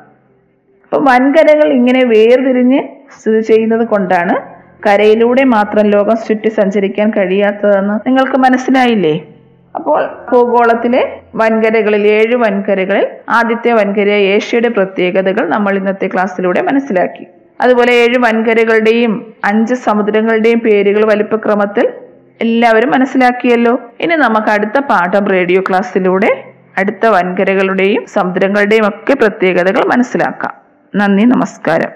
അപ്പം 0.83 1.05
വൻകരകൾ 1.05 1.73
ഇങ്ങനെ 1.73 2.05
വേർതിരിഞ്ഞ് 2.05 2.83
സ്ഥിതി 3.21 3.41
ചെയ്യുന്നത് 3.41 3.87
കൊണ്ടാണ് 3.89 4.55
കരയിലൂടെ 4.87 5.45
മാത്രം 5.45 5.91
ലോകം 5.91 6.17
ചുറ്റി 6.17 6.49
സഞ്ചരിക്കാൻ 6.49 7.11
കഴിയാത്തതെന്ന് 7.11 8.09
നിങ്ങൾക്ക് 8.09 8.37
മനസ്സിലായില്ലേ? 8.37 9.34
അപ്പോൾ 9.77 10.29
ഭൂഗോളത്തിലെ 10.33 11.21
വൻകരകളിൽ 11.35 12.07
ഏഴ് 12.07 12.37
വൻകരകളിൽ 12.37 13.07
ആദ്യത്തെ 13.29 13.73
വൻകരയായ 13.73 14.23
ഏഷ്യയുടെ 14.23 14.69
പ്രത്യേകതകൾ 14.69 15.49
നമ്മൾ 15.49 15.77
ഇന്നത്തെ 15.77 16.07
ക്ലാസ്സിലൂടെ 16.07 16.63
മനസ്സിലാക്കി. 16.63 17.27
അതുപോലെ 17.61 17.93
ഏഴ് 17.93 18.19
വൻകരകളുടെയും 18.19 19.35
അഞ്ച് 19.45 19.75
സമുദ്രങ്ങളുടെയും 19.75 20.59
പേരുകൾ 20.59 21.05
വലിപ്പക്രമത്തിൽ 21.05 21.89
എല്ലാവരും 22.41 22.91
മനസ്സിലാക്കിയല്ലോ. 22.91 23.79
ഇനി 24.01 24.15
നമുക്ക് 24.15 24.49
അടുത്ത 24.49 24.79
പാഠം 24.79 25.27
റേഡിയോ 25.27 25.63
ക്ലാസ്സിലൂടെ 25.69 26.45
അടുത്ത 26.79 27.07
വൻകരകളുടെയും 27.07 28.07
സമുദ്രങ്ങളുടെയും 28.07 28.89
ഒക്കെ 28.89 29.15
പ്രത്യേകതകൾ 29.15 29.85
മനസ്സിലാക്കാം. 29.87 30.55
നന്ദി 30.97 31.25
നമസ്കാരം. 31.25 31.91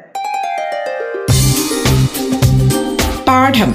പാഠം. 3.29 3.75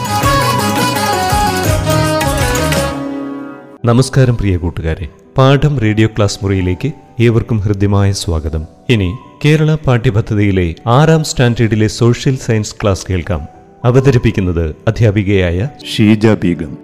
നമസ്കാരം 3.85 4.37
പ്രിയ 4.37 4.57
കൂട്ടുകാരെ. 4.57 5.07
പാഠം 5.37 5.79
റേഡിയോ 5.79 6.07
ക്ലാസ് 6.07 6.39
മുറിയിലേക്ക് 6.43 6.91
ഏവർക്കും 7.19 7.57
ഹൃദ്യമായ 7.57 8.11
സ്വാഗതം. 8.11 8.65
ഇനി 8.89 9.17
കേരള 9.45 9.75
പാഠ്യപദ്ധതിയിലെ 9.87 10.75
ആറാം 10.87 11.23
സ്റ്റാൻഡേർഡിലെ 11.23 11.87
സോഷ്യൽ 11.87 12.35
സയൻസ് 12.35 12.75
ക്ലാസ് 12.83 13.05
കേൾക്കാം. 13.09 13.47
അവതരിപ്പിക്കുന്നത് 13.85 14.75
അധ്യാപികയായ 14.87 15.69
ഷീജ 15.95 16.27
ബീഗം. 16.27 16.77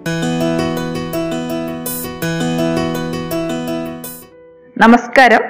നമസ്കാരം. 4.78 5.40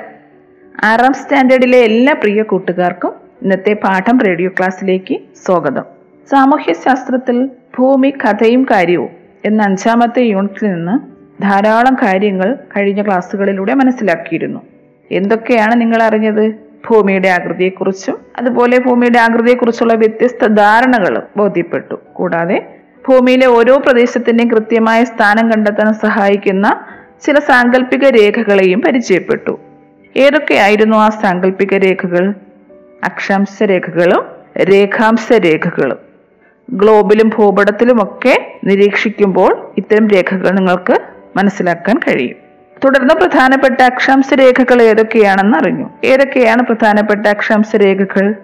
ആറാം 0.85 1.14
സ്റ്റാൻഡേർഡിലെ 1.14 1.78
എല്ലാ 1.78 2.12
പ്രിയ 2.12 2.43
കൂട്ടുകാർക്കും 2.43 3.14
ഇന്നത്തെ 3.43 3.73
പാഠം 3.73 4.19
റേഡിയോ 4.19 4.50
ക്ലാസ്സിലേക്ക് 4.59 5.19
സ്വാഗതം. 5.47 5.85
സാമൂഹ്യശാസ്ത്രത്തിൽ 6.31 7.50
ഭൂമി 7.78 8.11
കഥയും 8.11 8.64
കാര്യവും 8.64 9.09
എന്ന 9.45 9.62
അഞ്ചാമത്തെ 9.62 10.21
യൂണിറ്റിൽ 10.21 10.69
നിന്ന് 10.69 11.18
ധാരാളം 11.40 11.95
കാര്യങ്ങൾ 11.95 12.59
കഴിഞ്ഞ 12.76 13.02
ക്ലാസ്സുകളിലൂടെ 13.02 13.75
മനസ്സിലാക്കിയിരുന്നു. 13.75 14.61
എന്തൊക്കെയാണ് 15.11 15.80
നിങ്ങൾ 15.80 16.02
അറിഞ്ഞത്? 16.02 16.68
ഭൂമിയുടെ 16.90 17.28
ആകൃതിയെക്കുറിച്ചും 17.28 18.18
അതുപോലെ 18.38 18.78
ഭൂമിയുടെ 18.78 19.18
ആകൃതിയെക്കുറിച്ചുള്ള 19.18 19.95
വ്യത്യസ്ത 19.95 20.47
ധാരണകളും 20.47 21.23
ബോധ്യപ്പെട്ടു. 21.37 21.95
കൂടാതെ 22.12 22.66
ഭൂമിയിലെ 23.09 23.47
ഓരോ 23.47 23.76
പ്രദേശത്തിന്റെയും 23.76 24.50
കൃത്യമായ 24.50 25.04
സ്ഥാനം 25.04 25.52
കണ്ടെത്താൻ 25.52 25.95
സഹായിക്കുന്ന 25.95 26.85
ചില 27.23 27.38
സാങ്കല്പിക 27.38 28.04
രേഖകളെയും 28.04 28.83
പരിചയപ്പെട്ടു. 28.83 29.61
ഏതൊക്കെയായിരുന്നു 30.16 30.97
ആ 30.97 31.09
സാങ്കല്പിക 31.09 31.75
രേഖകൾ? 31.75 32.35
അക്ഷാംശ 33.04 33.62
രേഖകളും 33.62 34.26
രേഖാംശ 34.64 35.33
രേഖകളും 35.33 35.97
ഗ്ലോബിലും 36.71 37.28
ഭൂപടത്തിലുമൊക്കെ 37.28 38.59
നിരീക്ഷിക്കുമ്പോൾ 38.64 39.73
ഇത്തരം 39.78 40.09
രേഖകൾ 40.09 40.50
നിങ്ങൾക്ക് 40.50 41.18
മനസ്സിലാക്കാൻ 41.38 41.97
കഴിയും. 41.99 42.37
തുടർന്ന് 42.85 43.14
പ്രധാനപ്പെട്ട 43.14 43.80
അക്ഷാംശ 43.83 44.35
രേഖകൾ 44.35 44.83
ഏതൊക്കെയാണെന്ന് 44.83 45.59
അറിഞ്ഞു. 45.59 45.87
ഏതൊക്കെയാണ് 46.04 46.62
പ്രധാനപ്പെട്ട 46.62 47.26
അക്ഷാംശ 47.26 47.76
രേഖകൾ 47.76 48.35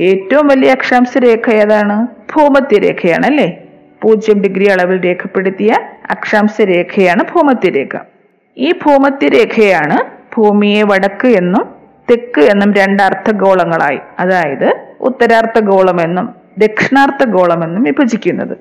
ഏറ്റവും 0.00 0.48
വലിയ 0.48 0.70
അക്ഷാംശ 0.70 1.18
രേഖ 1.18 1.50
ഏതാണ്? 1.54 1.96
ഭൂമധ്യരേഖയാണ് 2.04 3.26
അല്ലേ 3.26 3.62
പൂജ്യം 4.02 4.42
ഡിഗ്രി 4.42 4.66
അളവിൽ 4.66 5.04
രേഖപ്പെടുത്തിയ 5.04 5.72
അക്ഷാംശ 6.10 6.60
രേഖയാണ് 6.60 7.22
ഭൂമധ്യരേഖ. 7.34 7.98
ഈ 8.58 8.72
ഭൂമധ്യരേഖയാണ് 8.72 9.98
ഭൂമിയെ 10.36 10.82
വടക്ക് 10.82 11.28
എന്നും 11.28 11.64
തെക്ക് 12.10 12.40
എന്നും 12.40 12.74
രണ്ട് 12.74 13.02
അർത്ഥഗോളങ്ങളായി 13.02 13.98
അതായത് 14.18 14.68
ഉത്തരാർത്ഥഗോളം 15.00 16.00
എന്നും 16.00 16.34
ദക്ഷിണാർത്ഥഗോളം 16.58 17.64
എന്നും 17.64 17.82
വിഭജിക്കുന്നത്. 17.82 18.56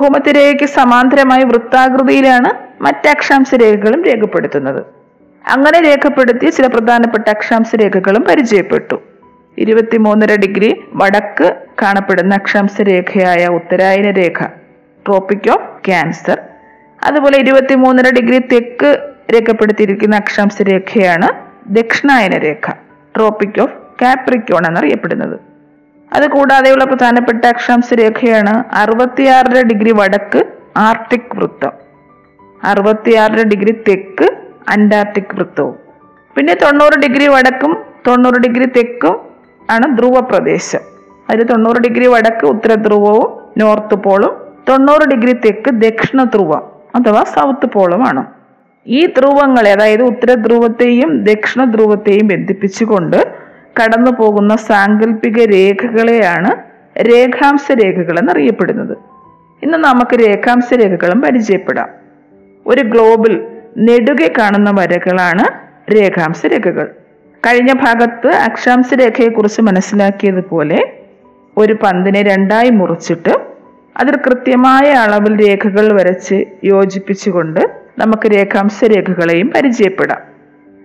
ഭൂമധ്യരേഖയ്ക്ക് 0.00 0.64
സമാന്തരമായി 0.64 1.44
വൃത്താകൃതിയിലാണ് 1.44 2.67
മറ്റ് 2.80 3.08
അക്ഷാംശ 3.08 3.54
രേഖകളും 3.54 4.04
രേഖപ്പെടുത്തുന്നത്. 4.04 4.84
അങ്ങനെ 5.46 5.80
രേഖപ്പെടുത്തിയ 5.80 6.50
ചില 6.50 6.66
പ്രധാനപ്പെട്ട 6.66 7.28
അക്ഷാംശ 7.28 7.74
രേഖകളും 7.74 8.22
പരിചയപ്പെട്ടു. 8.22 9.02
ഇരുപത്തിമൂന്നര 9.58 10.34
ഡിഗ്രി 10.40 10.84
വടക്ക് 10.92 11.56
കാണപ്പെടുന്ന 11.82 12.34
അക്ഷാംശ 12.34 12.80
രേഖയായ 12.80 13.46
ഉത്തരായന 13.46 14.10
രേഖ 14.10 14.44
ട്രോപ്പിക് 15.06 15.50
ഓഫ് 15.50 15.86
ക്യാൻസർ 15.86 16.40
അതുപോലെ 17.04 17.38
ഇരുപത്തിമൂന്നര 17.38 18.14
ഡിഗ്രി 18.14 18.38
തെക്ക് 18.38 18.98
രേഖപ്പെടുത്തിയിരിക്കുന്ന 19.34 20.16
അക്ഷാംശ 20.16 20.62
രേഖയാണ് 20.62 21.28
ദക്ഷിണായന 21.68 22.38
രേഖ 22.38 22.70
ട്രോപ്പിക് 23.16 23.60
ഓഫ് 23.60 23.72
കാപ്രിക്കോൺ 24.02 24.66
എന്നറിയപ്പെടുന്നത്. 24.66 25.40
അതുകൂടാതെയുള്ള 26.12 26.84
പ്രധാനപ്പെട്ട 26.84 27.44
അക്ഷാംശ 27.44 27.94
രേഖയാണ് 27.94 28.64
അറുപത്തിയാറര 28.72 29.62
ഡിഗ്രി 29.66 29.92
വടക്ക് 29.92 30.44
ആർട്ടിക് 30.76 31.36
വൃത്തം. 31.36 31.87
അറുപത്തിയാറര 32.64 33.42
ഡിഗ്രി 33.42 33.72
തെക്ക് 33.88 34.28
അന്റാർട്ടിക് 34.68 35.34
വൃത്തവും. 35.34 35.74
പിന്നെ 36.36 36.54
തൊണ്ണൂറ് 36.54 36.98
ഡിഗ്രി 36.98 37.28
വടക്കും 37.28 37.76
തൊണ്ണൂറ് 38.08 38.34
ഡിഗ്രി 38.34 38.64
തെക്കും 38.64 39.20
ആണ് 39.70 39.98
ധ്രുവ 39.98 40.20
പ്രദേശം 40.20 40.78
അതിൽ 41.30 41.42
തൊണ്ണൂറ് 41.42 41.76
ഡിഗ്രി 41.76 42.06
വടക്ക് 42.06 42.46
ഉത്തര 42.46 42.74
ധ്രുവവും 42.74 43.38
നോർത്ത് 43.58 43.94
പോളും. 43.94 44.32
തൊണ്ണൂറ് 44.68 45.08
ഡിഗ്രി 45.08 45.32
തെക്ക് 45.32 45.70
ദക്ഷിണ 45.70 46.22
ധ്രുവം 46.22 46.62
അഥവാ 46.94 47.24
സൗത്ത് 47.24 47.66
പോളുമാണ്. 47.66 48.24
ഈ 48.86 49.06
ധ്രുവങ്ങളെ 49.06 49.72
അതായത് 49.72 50.02
ഉത്തര 50.02 50.34
ധ്രുവത്തെയും 50.34 51.24
ദക്ഷിണ 51.24 51.64
ധ്രുവത്തെയും 51.64 52.26
ബന്ധിപ്പിച്ചുകൊണ്ട് 52.26 53.34
കടന്നു 53.80 54.10
പോകുന്ന 54.10 54.56
സാങ്കല്പിക 54.56 55.44
രേഖകളെയാണ് 55.44 56.50
രേഖാംശ 57.00 57.72
രേഖകൾ 57.72 58.18
എന്നറിയപ്പെടുന്നത്. 58.18 58.96
ഇന്ന് 59.62 59.78
നമുക്ക് 59.78 60.20
രേഖാംശ 60.20 60.74
രേഖകളും 60.74 61.20
പരിചയപ്പെടാം. 61.20 61.97
ഒരു 62.68 62.82
ഗ്ലോബിൽ 62.82 63.46
നെടുകെ 63.78 64.32
കാണുന്ന 64.38 64.70
വരകളാണ് 64.70 65.44
രേഖാംശ 65.92 66.46
രേഖകൾ. 66.46 66.86
കഴിഞ്ഞ 67.46 67.72
ഭാഗത്ത് 67.72 68.28
അക്ഷാംശ 68.28 68.94
രേഖയെക്കുറിച്ച് 68.94 69.60
മനസ്സിലാക്കിയതുപോലെ 69.60 70.92
ഒരു 71.56 71.72
പന്തിനെ 71.72 72.22
രണ്ടായി 72.22 72.70
മുറിച്ചിട്ട് 72.70 73.48
അതിൽ 73.96 74.16
കൃത്യമായ 74.16 74.92
അളവിൽ 74.92 75.48
രേഖകൾ 75.48 75.92
വരച്ച് 75.92 76.44
യോജിപ്പിച്ചുകൊണ്ട് 76.64 77.60
നമുക്ക് 77.98 78.30
രേഖാംശ 78.32 78.84
രേഖകളെയും 78.84 79.50
പരിചയപ്പെടാം. 79.50 80.18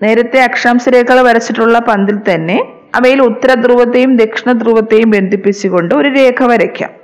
നേരത്തെ 0.04 0.40
അക്ഷാംശ 0.44 0.90
രേഖകൾ 0.90 1.22
വരച്ചിട്ടുള്ള 1.22 1.80
പന്തിൽ 1.80 2.18
തന്നെ 2.34 2.64
അവയിൽ 2.96 3.22
ഉത്തര 3.22 3.54
ദക്ഷിണധ്രുവത്തെയും 3.54 4.16
ദക്ഷിണ 4.16 4.52
ധ്രുവത്തെയും 4.52 5.10
ബന്ധിപ്പിച്ചുകൊണ്ട് 5.10 5.96
ഒരു 5.96 6.10
രേഖ 6.10 6.44
വരയ്ക്കാം. 6.44 7.03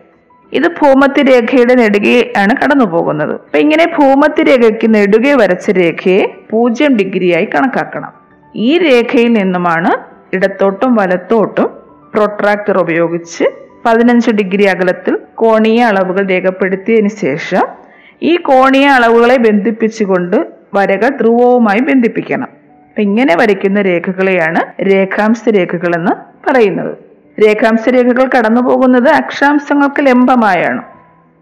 ഇത് 0.53 0.67
ഭൂമത്തിരേഖയുടെ 0.67 1.73
രേഖയുടെ 1.73 1.73
നെടുകയാണ് 1.75 2.53
കടന്നു 2.61 2.85
പോകുന്നത് 2.85 3.31
അപ്പൊ 3.31 3.57
ഇങ്ങനെ 3.57 3.85
ഭൂമത്തിരേഖയ്ക്ക് 3.85 4.93
നെടുകെ 4.93 5.33
വരച്ച 5.33 5.71
രേഖയെ 5.71 6.25
പൂജ്യം 6.49 6.97
ഡിഗ്രിയായി 6.97 7.45
കണക്കാക്കണം. 7.45 8.11
ഈ 8.55 8.77
രേഖയിൽ 8.77 9.33
നിന്നുമാണ് 9.33 9.91
ഇടത്തോട്ടും 10.35 10.95
വലത്തോട്ടും 10.95 11.69
പ്രൊട്രാക്ടർ 12.13 12.77
ഉപയോഗിച്ച് 12.77 13.43
പതിനഞ്ച് 13.85 14.31
ഡിഗ്രി 14.31 14.63
അകലത്തിൽ 14.63 15.17
കോണീയ 15.35 15.83
അളവുകൾ 15.83 16.27
രേഖപ്പെടുത്തിയതിന് 16.29 17.09
ശേഷം 17.09 17.67
ഈ 18.23 18.35
കോണീയ 18.35 18.87
അളവുകളെ 18.87 19.37
ബന്ധിപ്പിച്ചുകൊണ്ട് 19.37 20.37
വരകൾ 20.73 21.09
ധ്രുവവുമായി 21.09 21.79
ബന്ധിപ്പിക്കണം. 21.79 22.49
ഇങ്ങനെ 22.97 23.35
വരയ്ക്കുന്ന 23.35 23.81
രേഖകളെയാണ് 23.81 24.81
രേഖാംശ 24.81 25.49
രേഖകളെന്ന് 25.49 26.13
പറയുന്നത്. 26.49 27.08
രേഖാംശ 27.41 27.89
രേഖകൾ 27.89 28.29
കടന്നു 28.37 28.61
പോകുന്നത് 28.61 29.09
അക്ഷാംശങ്ങൾക്ക് 29.09 30.05
ലംബമായാണ്. 30.05 30.81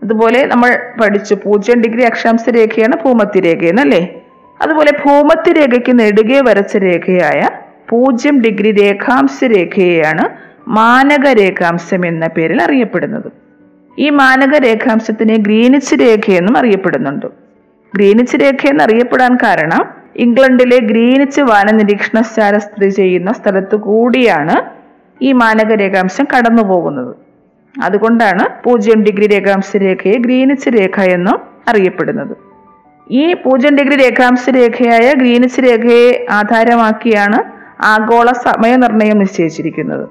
അതുപോലെ 0.04 0.46
നമ്മൾ 0.46 0.80
പഠിച്ചു 1.01 1.36
പൂജ്യം 1.36 1.82
ഡിഗ്രി 1.82 2.01
അക്ഷാംശ 2.04 2.50
രേഖയാണ് 2.50 2.94
ഭൂമത്തി 3.06 3.39
രേഖ 3.39 3.66
എന്നല്ലേ? 3.66 4.22
അതുപോലെ 4.62 4.92
ഭൂമത്തി 4.92 5.54
രേഖയ്ക്ക് 5.54 6.00
നെടുകെ 6.00 6.42
വരച്ച 6.42 6.77
രേഖയായ 6.77 7.50
പൂജ്യം 7.89 8.42
ഡിഗ്രി 8.42 8.72
രേഖാംശ 8.72 9.44
രേഖയെയാണ് 9.44 10.30
മാനക 10.70 11.27
രേഖാംശം 11.27 12.08
എന്ന 12.08 12.27
പേരിൽ 12.27 12.62
അറിയപ്പെടുന്നത്. 12.62 13.32
ഈ 14.00 14.10
മാനക 14.10 14.58
രേഖാംശത്തിനെ 14.58 15.36
ഗ്രീനിച്ച് 15.36 15.96
രേഖയെന്നും 15.96 16.58
അറിയപ്പെടുന്നുണ്ട്. 16.58 17.25
ഗ്രീനിച്ച് 17.96 18.38
രേഖ 18.38 18.68
എന്നറിയപ്പെടാൻ 18.70 19.36
കാരണം 19.36 19.98
ഇംഗ്ലണ്ടിലെ 20.16 20.77
ഗ്രീനിച്ച് 20.77 21.42
വാന 21.42 21.72
നിരീക്ഷണശാല 21.72 22.58
സ്ഥിതി 22.58 22.89
ചെയ്യുന്ന 22.89 23.34
സ്ഥലത്തു 23.34 23.75
കൂടിയാണ് 23.75 24.77
ഈ 25.21 25.31
മാനക 25.31 25.74
രേഖാംശം 25.74 26.27
കടന്നു 26.38 26.63
പോകുന്നത് 26.63 27.15
അതുകൊണ്ടാണ് 27.81 28.63
പൂജ്യം 28.63 29.03
ഡിഗ്രി 29.03 29.27
രേഖാംശ 29.27 29.77
രേഖയെ 29.77 30.13
ഗ്രീനിച്ച് 30.13 30.69
രേഖ 30.69 31.01
എന്നും 31.01 31.39
അറിയപ്പെടുന്നത്. 31.67 32.38
ഈ 33.12 33.33
പൂജ്യം 33.33 33.77
ഡിഗ്രി 33.77 33.95
രേഖാംശ 33.95 34.50
രേഖയായ 34.50 35.13
ഗ്രീനിച്ച് 35.13 35.62
രേഖയെ 35.62 36.25
ആധാരമാക്കിയാണ് 36.31 37.57
ആഗോള 37.83 38.31
സമയനിർണയം 38.31 39.19
നിശ്ചയിച്ചിരിക്കുന്നത്. 39.19 40.09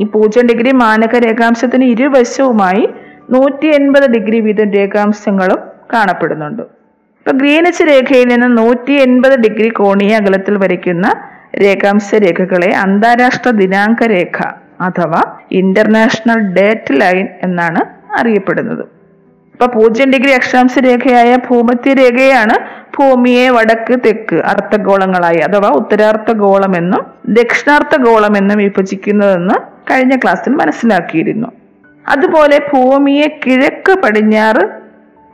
ഈ 0.00 0.04
പൂജ്യം 0.04 0.46
ഡിഗ്രി 0.46 0.72
മാനക 0.72 1.16
രേഖാംശത്തിന് 1.16 1.84
ഇരുവശവുമായി 1.84 2.88
നൂറ്റി 3.30 3.66
എൺപത് 3.66 4.10
ഡിഗ്രി 4.10 4.40
വീതം 4.40 4.70
രേഖാംശങ്ങളും 4.70 5.58
കാണപ്പെടുന്നുണ്ട്. 5.92 6.62
ഇപ്പൊ 6.62 7.32
ഗ്രീനിച്ച് 7.32 7.82
രേഖയിൽ 7.82 8.28
നിന്ന് 8.28 8.58
നൂറ്റി 8.58 8.92
എൺപത് 8.92 9.40
ഡിഗ്രി 9.40 9.68
കോണീയ 9.68 10.14
അകലത്തിൽ 10.14 10.58
വരയ്ക്കുന്ന 10.58 11.12
രേഖാംശ 11.60 12.14
രേഖകളെ 12.14 12.74
അന്താരാഷ്ട്ര 12.74 13.50
ദിനാങ്ക 13.50 14.06
രേഖ 14.06 14.42
അഥവാ 14.80 15.22
ഇന്റർനാഷണൽ 15.52 16.38
ഡേറ്റ് 16.38 17.00
ലൈൻ 17.00 17.28
എന്നാണ് 17.42 18.12
അറിയപ്പെടുന്നത്. 18.14 18.84
ഇപ്പൊ 19.52 19.66
പൂജ്യം 19.66 20.10
ഡിഗ്രി 20.10 20.32
അക്ഷാംശ 20.32 20.78
രേഖയായ 20.78 21.36
ഭൂമധ്യ 21.36 21.92
രേഖയാണ് 21.92 22.82
ഭൂമിയെ 22.96 23.48
വടക്ക് 23.50 24.00
തെക്ക് 24.06 24.36
അർത്ഥഗോളങ്ങളായി 24.36 25.36
അഥവാ 25.36 25.68
ഉത്തരാർദ്ധഗോളം 25.68 26.76
എന്നും 26.76 27.06
ദക്ഷിണാർദ്ധഗോളം 27.28 28.36
എന്നും 28.36 28.58
വിഭജിക്കുന്നതെന്ന് 28.58 29.54
കഴിഞ്ഞ 29.90 30.16
ക്ലാസ്സിൽ 30.16 30.52
മനസ്സിലാക്കിയിരുന്നു. 30.52 31.48
അതുപോലെ 32.08 32.58
ഭൂമിയെ 32.72 33.40
കിഴക്ക് 33.46 34.02
പടിഞ്ഞാറ് 34.02 34.68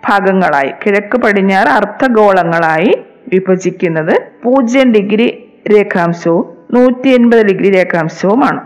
ഭാഗങ്ങളായി 0.08 0.72
കിഴക്ക് 0.86 1.18
പടിഞ്ഞാറ് 1.18 1.68
അർത്ഥഗോളങ്ങളായി 1.68 3.04
വിഭജിക്കുന്നത് 3.28 4.22
പൂജ്യം 4.42 4.92
ഡിഗ്രി 4.92 5.47
രേഖാംശവും 5.70 6.44
നൂറ്റി 6.74 7.08
എൺപത് 7.08 7.46
ഡിഗ്രി 7.46 7.70
രേഖാംശവുമാണ്. 7.70 8.60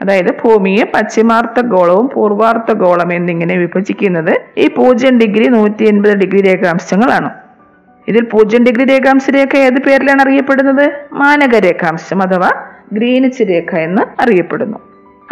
അതായത് 0.00 0.30
ഭൂമിയെ 0.30 0.84
പശ്ചിമാർത്ഥ 0.84 1.60
ഗോളവും 1.60 2.08
പൂർവാർത്ഥ 2.08 2.72
ഗോളം 2.72 3.12
എന്നിങ്ങനെ 3.12 3.56
വിഭജിക്കുന്നത് 3.56 4.40
ഈ 4.58 4.68
പൂജ്യം 4.68 5.18
ഡിഗ്രി 5.18 5.48
നൂറ്റി 5.48 5.84
എൺപത് 5.84 6.16
ഡിഗ്രി 6.16 6.40
രേഖാംശങ്ങളാണ്. 6.42 7.30
ഇതിൽ 8.08 8.24
പൂജ്യം 8.24 8.64
ഡിഗ്രി 8.64 8.84
രേഖാംശ 8.84 9.30
രേഖ 9.30 9.56
ഏത് 9.56 9.78
പേരിലാണ് 9.80 10.22
അറിയപ്പെടുന്നത്? 10.22 10.92
മാനക 11.12 11.58
രേഖാംശം 11.58 12.22
അഥവാ 12.22 12.50
ഗ്രീനിച്ച് 12.92 13.42
രേഖ 13.42 13.74
എന്ന് 13.74 14.22
അറിയപ്പെടുന്നു. 14.22 14.78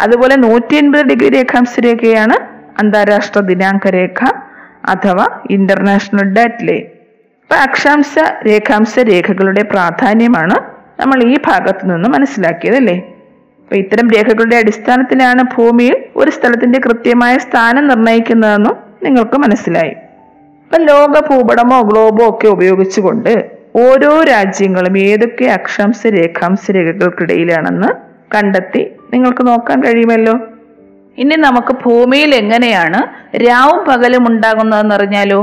അതുപോലെ 0.01 0.37
നൂറ്റി 0.37 0.75
എൺപത് 0.75 1.05
ഡിഗ്രി 1.05 1.29
രേഖാംശ 1.29 1.81
രേഖയാണ് 1.81 2.37
അന്താരാഷ്ട്ര 2.79 3.41
ദിനാങ്ക 3.41 3.91
രേഖ 3.91 4.25
അഥവാ 4.89 5.27
ഇന്റർനാഷണൽ 5.51 6.23
ഡേറ്റ് 6.23 6.69
ലൈൻ. 6.69 6.85
അക്ഷാംശ 7.63 8.15
രേഖാംശ 8.47 8.99
രേഖകളുടെ 8.99 9.63
പ്രാധാന്യമാണ് 9.63 10.80
നമ്മൾ 11.01 11.23
ഈ 11.23 11.37
ഭാഗത്തു 11.47 11.87
നിന്ന് 11.87 12.09
മനസ്സിലാക്കിയത് 12.09 12.77
അല്ലേ 12.77 12.97
അപ്പൊ 13.61 13.77
ഇത്തരം 13.77 14.11
രേഖകളുടെ 14.11 14.57
അടിസ്ഥാനത്തിലാണ് 14.57 15.43
ഭൂമിയിൽ 15.43 15.97
ഒരു 16.17 16.31
സ്ഥലത്തിന്റെ 16.31 16.79
കൃത്യമായ 16.79 17.39
സ്ഥാനം 17.39 17.89
നിർണയിക്കുന്നതെന്നും 17.89 18.77
നിങ്ങൾക്ക് 19.03 19.37
മനസ്സിലായി. 19.37 19.91
അപ്പൊ 20.63 20.79
ലോക 20.85 21.21
ഭൂപടമോ 21.31 21.81
ഗ്ലോബോ 21.81 22.29
ഒക്കെ 22.29 22.49
ഉപയോഗിച്ചുകൊണ്ട് 22.49 23.51
ഓരോ 23.77 24.23
രാജ്യങ്ങളും 24.23 24.99
ഏതൊക്കെ 24.99 25.45
അക്ഷാംശ 25.45 26.07
രേഖാംശ 26.07 26.71
രേഖകൾക്കിടയിലാണെന്ന് 26.71 27.89
കണ്ടെത്തി 28.35 28.91
നിങ്ങൾക്ക് 29.13 29.47
നോക്കാൻ 29.47 29.85
കഴിയുമല്ലോ? 29.85 30.35
ഇനി 31.19 31.37
നമുക്ക് 31.37 31.73
ഭൂമിയിൽ 31.85 32.35
എങ്ങനെയാണ് 32.35 33.01
രാവും 33.37 33.85
പകലും 33.85 34.29
ഉണ്ടാകുന്നതെന്ന് 34.29 34.95
അറിഞ്ഞാലോ 34.95 35.41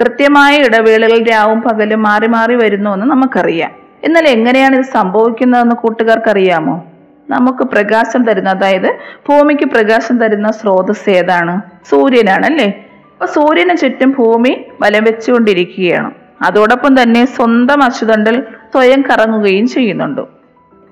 കൃത്യമായ 0.00 0.56
ഇടവേളകളിൽ 0.56 1.30
രാവും 1.30 1.62
പകലും 1.62 2.02
മാറി 2.02 2.26
മാറി 2.26 2.54
വരുന്നു 2.54 2.90
എന്ന് 2.90 3.06
നമുക്കറിയാം. 3.06 3.87
എന്നാൽ 4.04 4.28
എങ്ങനെയാണ് 4.28 4.76
ഇത് 4.76 4.84
സംഭവിക്കുന്നതെന്ന് 4.84 5.76
കൂട്ടുകാർക്ക് 5.76 6.30
അറിയാമോ 6.30 6.84
നമുക്ക് 7.30 7.58
പ്രകാശം 7.58 8.24
തരുന്ന 8.24 8.48
അതായത് 8.48 8.92
ഭൂമിക്ക് 9.28 9.64
പ്രകാശം 9.64 10.18
തരുന്ന 10.18 10.50
സ്രോതസ് 10.50 11.10
ഏതാണ്? 11.10 11.60
സൂര്യനാണ് 11.90 12.46
അല്ലേ 12.46 12.84
അപ്പൊ 13.12 13.26
സൂര്യന് 13.26 13.76
ചുറ്റും 13.76 14.10
ഭൂമി 14.18 14.64
വലം 14.80 15.04
വെച്ചുകൊണ്ടിരിക്കുകയാണ്. 15.04 16.10
അതോടൊപ്പം 16.42 17.02
തന്നെ 17.02 17.24
സ്വന്തം 17.24 17.82
അച്ചുതണ്ടിൽ 17.82 18.40
സ്വയം 18.40 19.02
കറങ്ങുകയും 19.02 19.68
ചെയ്യുന്നുണ്ട്. 19.68 20.20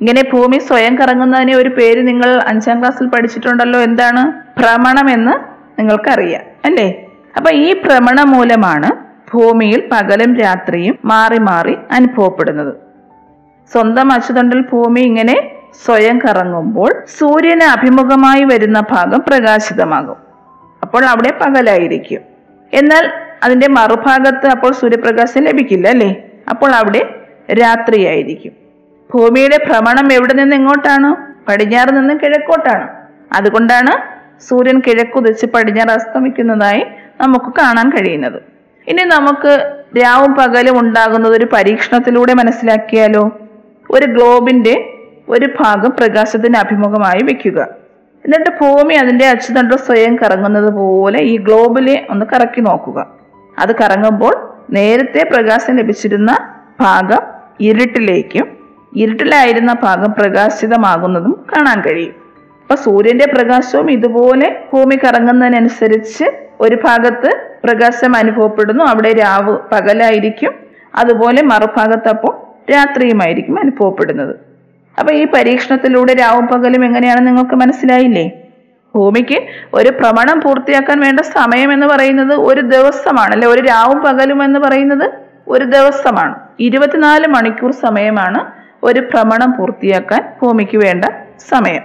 ഇങ്ങനെ 0.00 0.22
ഭൂമി 0.32 0.58
സ്വയം 0.58 0.98
കറങ്ങുന്നതിന് 0.98 1.54
ഒരു 1.54 1.68
പേര് 1.68 2.08
നിങ്ങൾ 2.08 2.42
അഞ്ചാം 2.46 2.80
ക്ലാസ്സിൽ 2.80 3.06
പഠിച്ചിട്ടുണ്ടല്ലോ. 3.06 3.80
എന്താണ്? 3.80 4.32
ഭ്രമണം 4.60 5.10
എന്ന് 5.10 5.32
നിങ്ങൾക്കറിയാം 5.80 6.42
അല്ലേ? 6.64 7.06
അപ്പൊ 7.36 7.50
ഈ 7.50 7.72
ഭ്രമണം 7.72 8.30
മൂലമാണ് 8.30 8.90
ഭൂമിയിൽ 9.34 9.88
പകലും 9.92 10.36
രാത്രിയും 10.36 10.98
മാറി 11.04 11.38
മാറി 11.38 11.76
അനുഭവപ്പെടുന്നത്. 11.90 12.86
സ്വന്തം 13.73 14.12
അച്ചുതണ്ടിൽ 14.12 14.61
ഭൂമി 14.61 15.00
ഇങ്ങനെ 15.00 15.50
സ്വയം 15.85 16.18
കറങ്ങുമ്പോൾ 16.18 17.04
സൂര്യന് 17.18 17.62
അഭിമുഖമായി 17.62 18.44
വരുന്ന 18.44 18.80
ഭാഗം 18.80 19.25
പ്രകാശിതമാകും. 19.28 20.16
അപ്പോൾ 20.82 21.04
അവിടെ 21.04 21.32
പകലായിരിക്കും. 21.41 22.21
എന്നാൽ 22.73 23.10
അതിന്റെ 23.45 23.69
മറുഭാഗത്ത് 23.69 24.47
അപ്പോൾ 24.47 24.73
സൂര്യപ്രകാശം 24.73 25.43
ലഭിക്കില്ല 25.43 25.88
അല്ലേ? 25.88 26.17
അപ്പോൾ 26.50 26.71
അവിടെ 26.71 27.14
രാത്രിയായിരിക്കും. 27.52 28.52
ഭൂമിയുടെ 29.14 29.56
ഭ്രമണം 29.56 30.12
എവിടെ 30.12 30.34
നിന്ന് 30.34 30.56
എങ്ങോട്ടാണ്? 30.56 31.10
പടിഞ്ഞാറ് 31.49 31.97
നിന്ന് 31.97 32.14
കിഴക്കോട്ടാണ്. 32.14 32.88
അതുകൊണ്ടാണ് 33.32 33.93
സൂര്യൻ 34.49 34.82
കിഴക്കുതിച്ച് 34.86 35.47
പടിഞ്ഞാറ് 35.47 35.88
അസ്തമിക്കുന്നതായി 35.88 36.84
നമുക്ക് 37.21 37.52
കാണാൻ 37.58 37.91
കഴിയുന്നത്. 37.91 38.43
ഇനി 38.88 39.02
നമുക്ക് 39.02 39.76
രാവും 40.02 40.34
പകലും 40.34 40.80
ഉണ്ടാകുന്നത് 40.80 41.32
ഒരു 41.32 41.49
പരീക്ഷണത്തിലൂടെ 41.52 42.34
മനസ്സിലാക്കിയാലോ? 42.34 43.38
ഒരു 43.90 44.06
ഗ്ലോബിന്റെ 44.06 44.92
ഒരു 45.28 45.46
ഭാഗം 45.60 45.90
പ്രകാശത്തിന് 45.90 46.56
അഭിമുഖമായി 46.56 47.25
വെക്കുക. 47.25 47.68
എന്നിട്ട് 48.25 48.50
ഭൂമി 48.60 48.94
അതിന്റെ 48.94 49.26
അച്ചുതണ്ട് 49.26 49.75
സ്വയം 49.75 50.16
കറങ്ങുന്നത് 50.16 50.72
പോലെ 50.72 51.22
ഈ 51.22 51.36
ഗ്ലോബിലെ 51.36 52.06
ഒന്ന് 52.10 52.26
കറക്കി 52.26 52.60
നോക്കുക. 52.60 53.06
അത് 53.58 53.76
കറങ്ങുമ്പോൾ 53.76 54.54
നേരത്തെ 54.70 55.30
പ്രകാശം 55.32 55.76
ലഭിച്ചിരുന്ന 55.76 56.36
ഭാഗം 56.80 57.18
ഇരുട്ടിലേക്കും 57.60 58.56
ഇരുട്ടിലായിരുന്ന 58.96 59.76
ഭാഗം 59.82 60.12
പ്രകാശിതമാകുന്നതും 60.12 61.46
കാണാൻ 61.56 61.80
കഴിയും. 61.80 62.14
അപ്പൊ 62.62 62.75
സൂര്യന്റെ 62.75 63.26
പ്രകാശവും 63.26 63.90
ഇതുപോലെ 63.90 64.64
ഭൂമി 64.72 64.96
കറങ്ങുന്നതിനനുസരിച്ച് 64.96 66.25
ഒരു 66.60 66.76
ഭാഗത്ത് 66.84 67.50
പ്രകാശം 67.64 68.16
അനുഭവപ്പെടുന്നു. 68.16 68.84
അവിടെ 68.84 69.12
രാവ് 69.12 69.58
പകലായിരിക്കും. 69.72 70.54
അതുപോലെ 70.94 71.42
മറുഭാഗത്ത് 71.42 72.08
അപ്പോൾ 72.08 72.46
രാത്രിയുമായിരിക്കും 72.71 73.59
അനുഭവപ്പെടുന്നത്. 73.59 74.37
അപ്പൊ 74.99 75.13
ഈ 75.13 75.26
പരീക്ഷണത്തിലൂടെ 75.35 76.15
രാവും 76.15 76.47
പകലും 76.47 76.85
എങ്ങനെയാണെന്ന് 76.85 77.26
നിങ്ങൾക്ക് 77.26 77.55
മനസ്സിലായില്ലേ? 77.55 78.31
ഭൂമിക്ക് 78.95 79.39
ഒരു 79.75 79.91
ഭ്രമണം 79.91 80.41
പൂർത്തിയാക്കാൻ 80.41 81.00
വേണ്ട 81.00 81.21
സമയം 81.21 81.73
എന്ന് 81.73 81.87
പറയുന്നത് 81.87 82.33
ഒരു 82.33 82.61
ദിവസമാണ് 82.61 83.33
അല്ലെ? 83.33 83.49
ഒരു 83.49 83.63
രാവും 83.63 84.02
പകലും 84.02 84.45
എന്ന് 84.45 84.59
പറയുന്നത് 84.59 85.11
ഒരു 85.49 85.65
ദിവസമാണ്. 85.65 86.35
ഇരുപത്തിനാല് 86.61 87.26
മണിക്കൂർ 87.26 87.73
സമയമാണ് 87.73 88.45
ഒരു 88.83 89.00
ഭ്രമണം 89.00 89.52
പൂർത്തിയാക്കാൻ 89.59 90.33
ഭൂമിക്ക് 90.43 90.76
വേണ്ട 90.76 91.05
സമയം. 91.49 91.83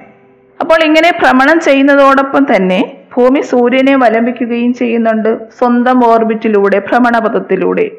അപ്പോൾ 0.60 0.84
ഇങ്ങനെ 0.84 1.12
ഭ്രമണം 1.22 1.60
ചെയ്യുന്നതോടൊപ്പം 1.60 2.56
തന്നെ 2.56 2.98
ഭൂമി 3.18 3.42
സൂര്യനെ 3.42 3.96
വലംബിക്കുകയും 3.96 4.74
ചെയ്യുന്നുണ്ട് 4.74 5.52
സ്വന്തം 5.58 6.08
ഓർബിറ്റിലൂടെ 6.08 6.80
ഭ്രമണപഥത്തിലൂടെ. 6.80 7.92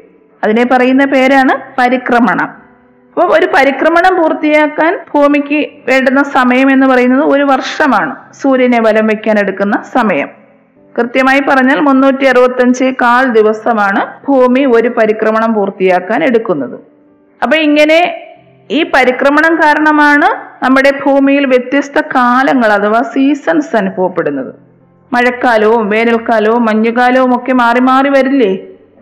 അതിനെ 0.43 0.65
പറയുന്ന 0.71 1.05
പേരാണ് 1.05 1.81
പരിക്രമണം. 1.81 2.62
അപ്പോൾ 3.13 3.37
ഒരു 3.37 3.45
പരിക്രമണം 3.45 4.15
പൂർത്തിയാക്കാൻ 4.15 4.99
ഭൂമിക്ക് 5.13 5.67
വേണ്ടുന്ന 5.87 6.23
സമയം 6.23 6.71
എന്ന് 6.71 6.87
പറയുന്നത് 6.87 7.23
ഒരു 7.23 7.43
വർഷമാണ് 7.43 8.15
സൂര്യനെ 8.33 8.79
വലം 8.81 9.07
വയ്ക്കാൻ 9.07 9.39
എടുക്കുന്ന 9.39 9.83
സമയം. 9.93 10.29
കൃത്യമായി 10.97 11.39
പറഞ്ഞാൽ 11.39 11.79
മുന്നൂറ്റി 11.79 12.25
അറുപത്തഞ്ച് 12.25 12.83
കാൽ 12.83 13.31
ദിവസമാണ് 13.31 14.25
ഭൂമി 14.27 14.65
ഒരു 14.65 14.87
പരിക്രമണം 14.87 15.53
പൂർത്തിയാക്കാൻ 15.53 16.23
എടുക്കുന്നത്. 16.23 16.79
അപ്പൊ 17.43 17.57
ഇങ്ങനെ 17.57 17.99
ഈ 18.71 18.83
പരിക്രമണം 18.83 19.55
കാരണമാണ് 19.55 20.27
നമ്മുടെ 20.65 20.91
ഭൂമിയിൽ 21.05 21.45
വ്യത്യസ്ത 21.45 22.01
കാലങ്ങൾ 22.15 22.69
അഥവാ 22.71 23.01
സീസൺസ് 23.01 23.75
അനുഭവപ്പെടുന്നത്. 23.75 24.53
മഴക്കാലവും 25.13 25.89
വേനൽക്കാലവും 25.89 26.65
മഞ്ഞുകാലവും 26.65 27.35
ഒക്കെ 27.35 27.53
മാറി 27.53 27.79
മാറി 27.79 28.09
വരില്ലേ 28.09 28.53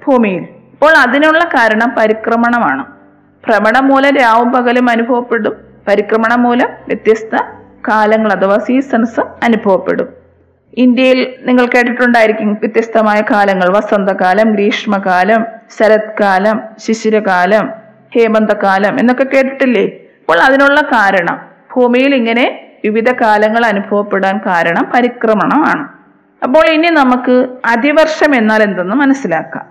ഭൂമിയിൽ. 0.08 0.44
അപ്പോൾ 0.74 0.98
അതിനുള്ള 0.98 1.44
കാരണം 1.44 1.96
പരിക്രമണമാണ്. 1.98 3.01
ഭ്രമണം 3.48 3.88
മൂലം 3.88 4.16
രാവും 4.16 4.52
പകലും 4.52 4.90
അനുഭവപ്പെടും. 4.90 5.54
പരിക്രമണം 5.88 6.44
മൂലം 6.44 6.70
വ്യത്യസ്ത 6.88 7.36
കാലങ്ങൾ 7.88 8.32
അഥവാ 8.32 8.58
സീസൺസ് 8.58 9.20
അനുഭവപ്പെടും. 9.20 10.10
ഇന്ത്യയിൽ 10.78 11.36
നിങ്ങൾ 11.42 11.66
കേട്ടിട്ടുണ്ടായിരിക്കും 11.66 12.54
വ്യത്യസ്തമായ 12.54 13.22
കാലങ്ങൾ. 13.22 13.78
വസന്തകാലം 13.78 14.54
ഗ്രീഷ്മകാലം 14.54 15.46
ശരത്കാലം 15.80 16.60
ശിശിരകാലം 16.80 17.70
ഹേമന്തകാലം 18.16 19.00
എന്നൊക്കെ 19.00 19.24
കേട്ടിട്ടില്ലേ? 19.24 19.86
അപ്പോൾ 20.20 20.40
അതിനുള്ള 20.40 20.82
കാരണം 20.82 21.38
ഭൂമിയിൽ 21.74 22.16
ഇങ്ങനെ 22.16 22.46
വിവിധ 22.84 23.12
കാലങ്ങൾ 23.12 23.66
അനുഭവപ്പെടാൻ 23.66 24.38
കാരണം 24.38 24.92
പരിക്രമണമാണ് 24.96 25.88
അപ്പോൾ 26.44 26.66
ഇനി 26.68 26.88
നമുക്ക് 26.88 27.48
അതിവർഷം 27.66 28.36
എന്നാൽ 28.36 28.64
എന്തെന്ന് 28.64 28.96
മനസ്സിലാക്കാം. 28.96 29.71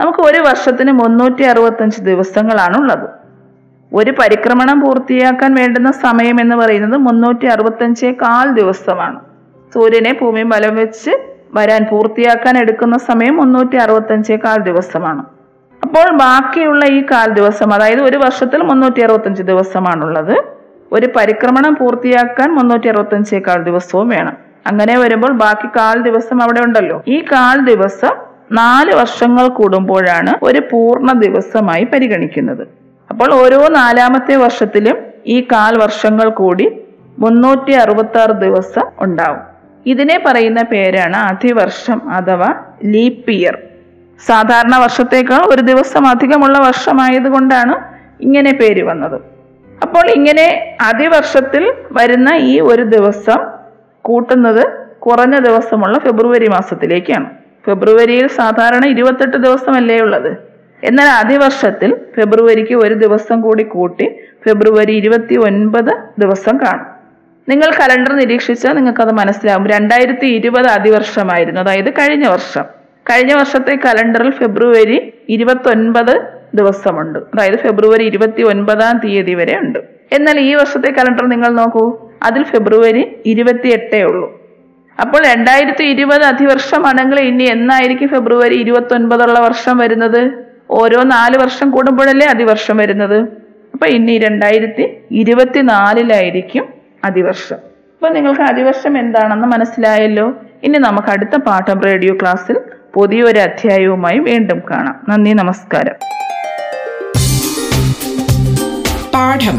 നമുക്ക് 0.00 0.18
ഒരു 0.18 0.38
വർഷത്തിന് 0.38 0.92
മുന്നൂറ്റി 0.92 1.42
അറുപത്തഞ്ച് 1.42 2.00
ദിവസങ്ങളാണുള്ളത്. 2.00 3.06
ഒരു 3.94 4.10
പരിക്രമണം 4.10 4.80
പൂർത്തിയാക്കാൻ 4.80 5.54
വേണ്ടുന്ന 5.54 5.90
സമയം 5.90 6.40
എന്ന് 6.40 6.56
പറയുന്നത് 6.56 6.96
മുന്നൂറ്റി 6.96 7.46
അറുപത്തഞ്ചേ 7.46 8.12
കാൽ 8.12 8.54
ദിവസമാണ്. 8.54 9.20
സൂര്യനെ 9.74 10.18
ഭൂമി 10.20 10.42
ബലം 10.42 10.76
വെച്ച് 10.76 11.10
വരാൻ 11.54 11.86
പൂർത്തിയാക്കാൻ 11.90 12.58
എടുക്കുന്ന 12.58 12.98
സമയം 12.98 13.36
മുന്നൂറ്റി 13.36 13.76
അറുപത്തഞ്ചേ 13.76 14.36
കാൽ 14.36 14.56
ദിവസമാണ്. 14.56 15.24
അപ്പോൾ 15.82 16.16
ബാക്കിയുള്ള 16.16 16.84
ഈ 16.86 17.02
കാൽ 17.02 17.32
ദിവസം 17.32 17.72
അതായത് 17.72 18.00
ഒരു 18.00 18.16
വർഷത്തിൽ 18.16 18.62
മുന്നൂറ്റി 18.62 19.00
അറുപത്തഞ്ച് 19.00 19.42
ദിവസമാണുള്ളത്. 19.42 20.44
ഒരു 20.92 21.08
പരിക്രമണം 21.16 21.74
പൂർത്തിയാക്കാൻ 21.74 22.54
മുന്നൂറ്റി 22.54 22.88
അറുപത്തഞ്ചേ 22.88 23.38
കാൽ 23.38 23.62
ദിവസവും 23.62 24.08
വേണം. 24.08 24.36
അങ്ങനെ 24.66 24.98
വരുമ്പോൾ 24.98 25.32
ബാക്കി 25.32 25.66
കാൽ 25.66 26.02
ദിവസം 26.02 26.42
അവിടെ 26.42 26.60
ഉണ്ടല്ലോ. 26.60 27.02
ഈ 27.08 27.20
കാൽ 27.32 27.64
ദിവസം 27.64 28.25
നാല് 28.52 28.94
വർഷങ്ങൾ 28.94 29.48
കൂടുമ്പോഴാണ് 29.48 30.44
ഒരു 30.44 30.58
പൂർണ 30.58 31.12
ദിവസമായി 31.12 31.84
പരിഗണിക്കുന്നത്. 31.84 32.68
അപ്പോൾ 33.10 33.32
ഓരോ 33.32 33.68
നാലാമത്തെ 33.68 34.36
വർഷത്തിലും 34.36 34.96
ഈ 35.26 35.40
കാൽ 35.40 35.78
വർഷങ്ങൾ 35.78 36.28
കൂടി 36.30 36.80
മുന്നൂറ്റി 37.18 37.72
അറുപത്തി 37.72 38.18
ആറ് 38.18 38.30
ദിവസം 38.30 38.86
ഉണ്ടാവും. 39.00 39.40
ഇതിനെ 39.86 40.22
പറയുന്ന 40.26 40.62
പേരാണ് 40.62 41.16
അധിവർഷം 41.16 42.10
അഥവാ 42.10 42.54
ലീപ് 42.84 43.30
ഇയർ. 43.30 43.58
സാധാരണ 44.26 44.76
വർഷത്തേക്കാൾ 44.76 45.42
ഒരു 45.54 45.62
ദിവസം 45.62 46.06
അധികമുള്ള 46.06 46.58
വർഷമായതുകൊണ്ടാണ് 46.58 47.74
ഇങ്ങനെ 48.20 48.52
പേര് 48.52 48.82
വന്നത്. 48.82 49.20
അപ്പോൾ 49.82 50.10
ഇങ്ങനെ 50.10 50.76
അതിവർഷത്തിൽ 50.82 51.72
വരുന്ന 51.92 52.34
ഈ 52.34 52.60
ഒരു 52.60 52.82
ദിവസം 52.82 53.40
കൂട്ടുന്നത് 54.02 54.64
കുറഞ്ഞ 54.98 55.38
ദിവസമുള്ള 55.38 55.98
ഫെബ്രുവരി 55.98 56.48
മാസത്തിലേക്കാണ്. 56.48 57.45
ഫെബ്രുവരിയിൽ 57.66 58.26
സാധാരണ 58.26 58.88
ഇരുപത്തെട്ട് 58.88 59.36
ദിവസമല്ലേ 59.36 59.98
ഉള്ളത്. 60.00 60.36
എന്നാൽ 60.84 61.08
അതിവർഷത്തിൽ 61.08 61.94
ഫെബ്രുവരിക്ക് 61.94 62.74
ഒരു 62.74 62.94
ദിവസം 62.94 63.40
കൂടി 63.40 63.62
കൂട്ടി 63.62 64.18
ഫെബ്രുവരി 64.48 64.92
ഇരുപത്തി 64.92 65.34
ഒൻപത് 65.34 65.92
ദിവസം 66.18 66.56
കാണും. 66.56 66.86
നിങ്ങൾ 67.48 67.70
കലണ്ടർ 67.80 68.16
നിരീക്ഷിച്ചാൽ 68.16 68.72
നിങ്ങൾക്കത് 68.72 69.12
മനസ്സിലാവും. 69.12 69.66
രണ്ടായിരത്തി 69.66 70.26
ഇരുപത് 70.26 70.68
ആദ്യവർഷമായിരുന്നു 70.68 71.60
അതായത് 71.60 71.90
കഴിഞ്ഞ 71.90 72.26
വർഷം. 72.28 72.64
കഴിഞ്ഞ 73.10 73.34
വർഷത്തെ 73.34 73.76
കലണ്ടറിൽ 73.76 74.30
ഫെബ്രുവരി 74.30 75.12
ഇരുപത്തി 75.28 75.68
ഒൻപത് 75.68 76.22
ദിവസമുണ്ട്. 76.54 77.18
അതായത് 77.18 77.58
ഫെബ്രുവരി 77.58 78.04
ഇരുപത്തി 78.04 78.42
ഒൻപതാം 78.42 78.98
തീയതി 79.04 79.34
വരെ 79.34 79.58
ഉണ്ട്. 79.58 79.78
എന്നാൽ 80.12 80.40
ഈ 80.40 80.54
വർഷത്തെ 80.54 80.90
കലണ്ടർ 80.92 81.28
നിങ്ങൾ 81.28 81.48
നോക്കൂ. 81.48 82.10
അതിൽ 82.22 82.42
ഫെബ്രുവരി 82.42 83.16
ഇരുപത്തി 83.26 83.68
എട്ടേ 83.68 84.02
ഉള്ളൂ. 84.02 84.45
അപ്പോൾ 84.98 85.22
രണ്ടായിരത്തി 85.26 85.84
ഇരുപത് 85.84 86.22
അധിവർഷമാണെങ്കിൽ 86.22 87.20
ഇനി 87.20 87.44
എന്നായിരിക്കും 87.44 88.08
ഫെബ്രുവരി 88.08 88.54
ഇരുപത്തി 88.54 88.94
ഒൻപതുള്ള 88.94 89.38
വർഷം 89.40 89.78
വരുന്നത്? 89.78 90.30
ഓരോ 90.70 91.02
നാല് 91.02 91.38
വർഷം 91.38 91.70
കൂടുമ്പോഴല്ലേ 91.70 92.26
അതിവർഷം 92.26 92.76
വരുന്നത്? 92.76 93.18
അപ്പൊ 93.74 93.86
ഇനി 93.86 94.18
രണ്ടായിരത്തി 94.18 94.98
ഇരുപത്തിനാലിലായിരിക്കും 95.10 96.64
അതിവർഷം 97.04 97.58
അപ്പൊ 97.94 98.08
നിങ്ങൾക്ക് 98.08 98.42
അതിവർഷം 98.42 98.98
എന്താണെന്ന് 98.98 99.48
മനസ്സിലായല്ലോ? 99.48 100.34
ഇനി 100.64 100.78
നമുക്ക് 100.78 101.08
അടുത്ത 101.08 101.36
പാഠം 101.36 101.80
റേഡിയോ 101.80 102.14
ക്ലാസ്സിൽ 102.14 102.58
പുതിയൊരു 102.94 103.38
അധ്യായവുമായി 103.38 104.18
വീണ്ടും 104.18 104.62
കാണാം. 104.70 105.06
നന്ദി 105.08 105.32
നമസ്കാരം. 105.32 105.96
പാഠം. 109.14 109.58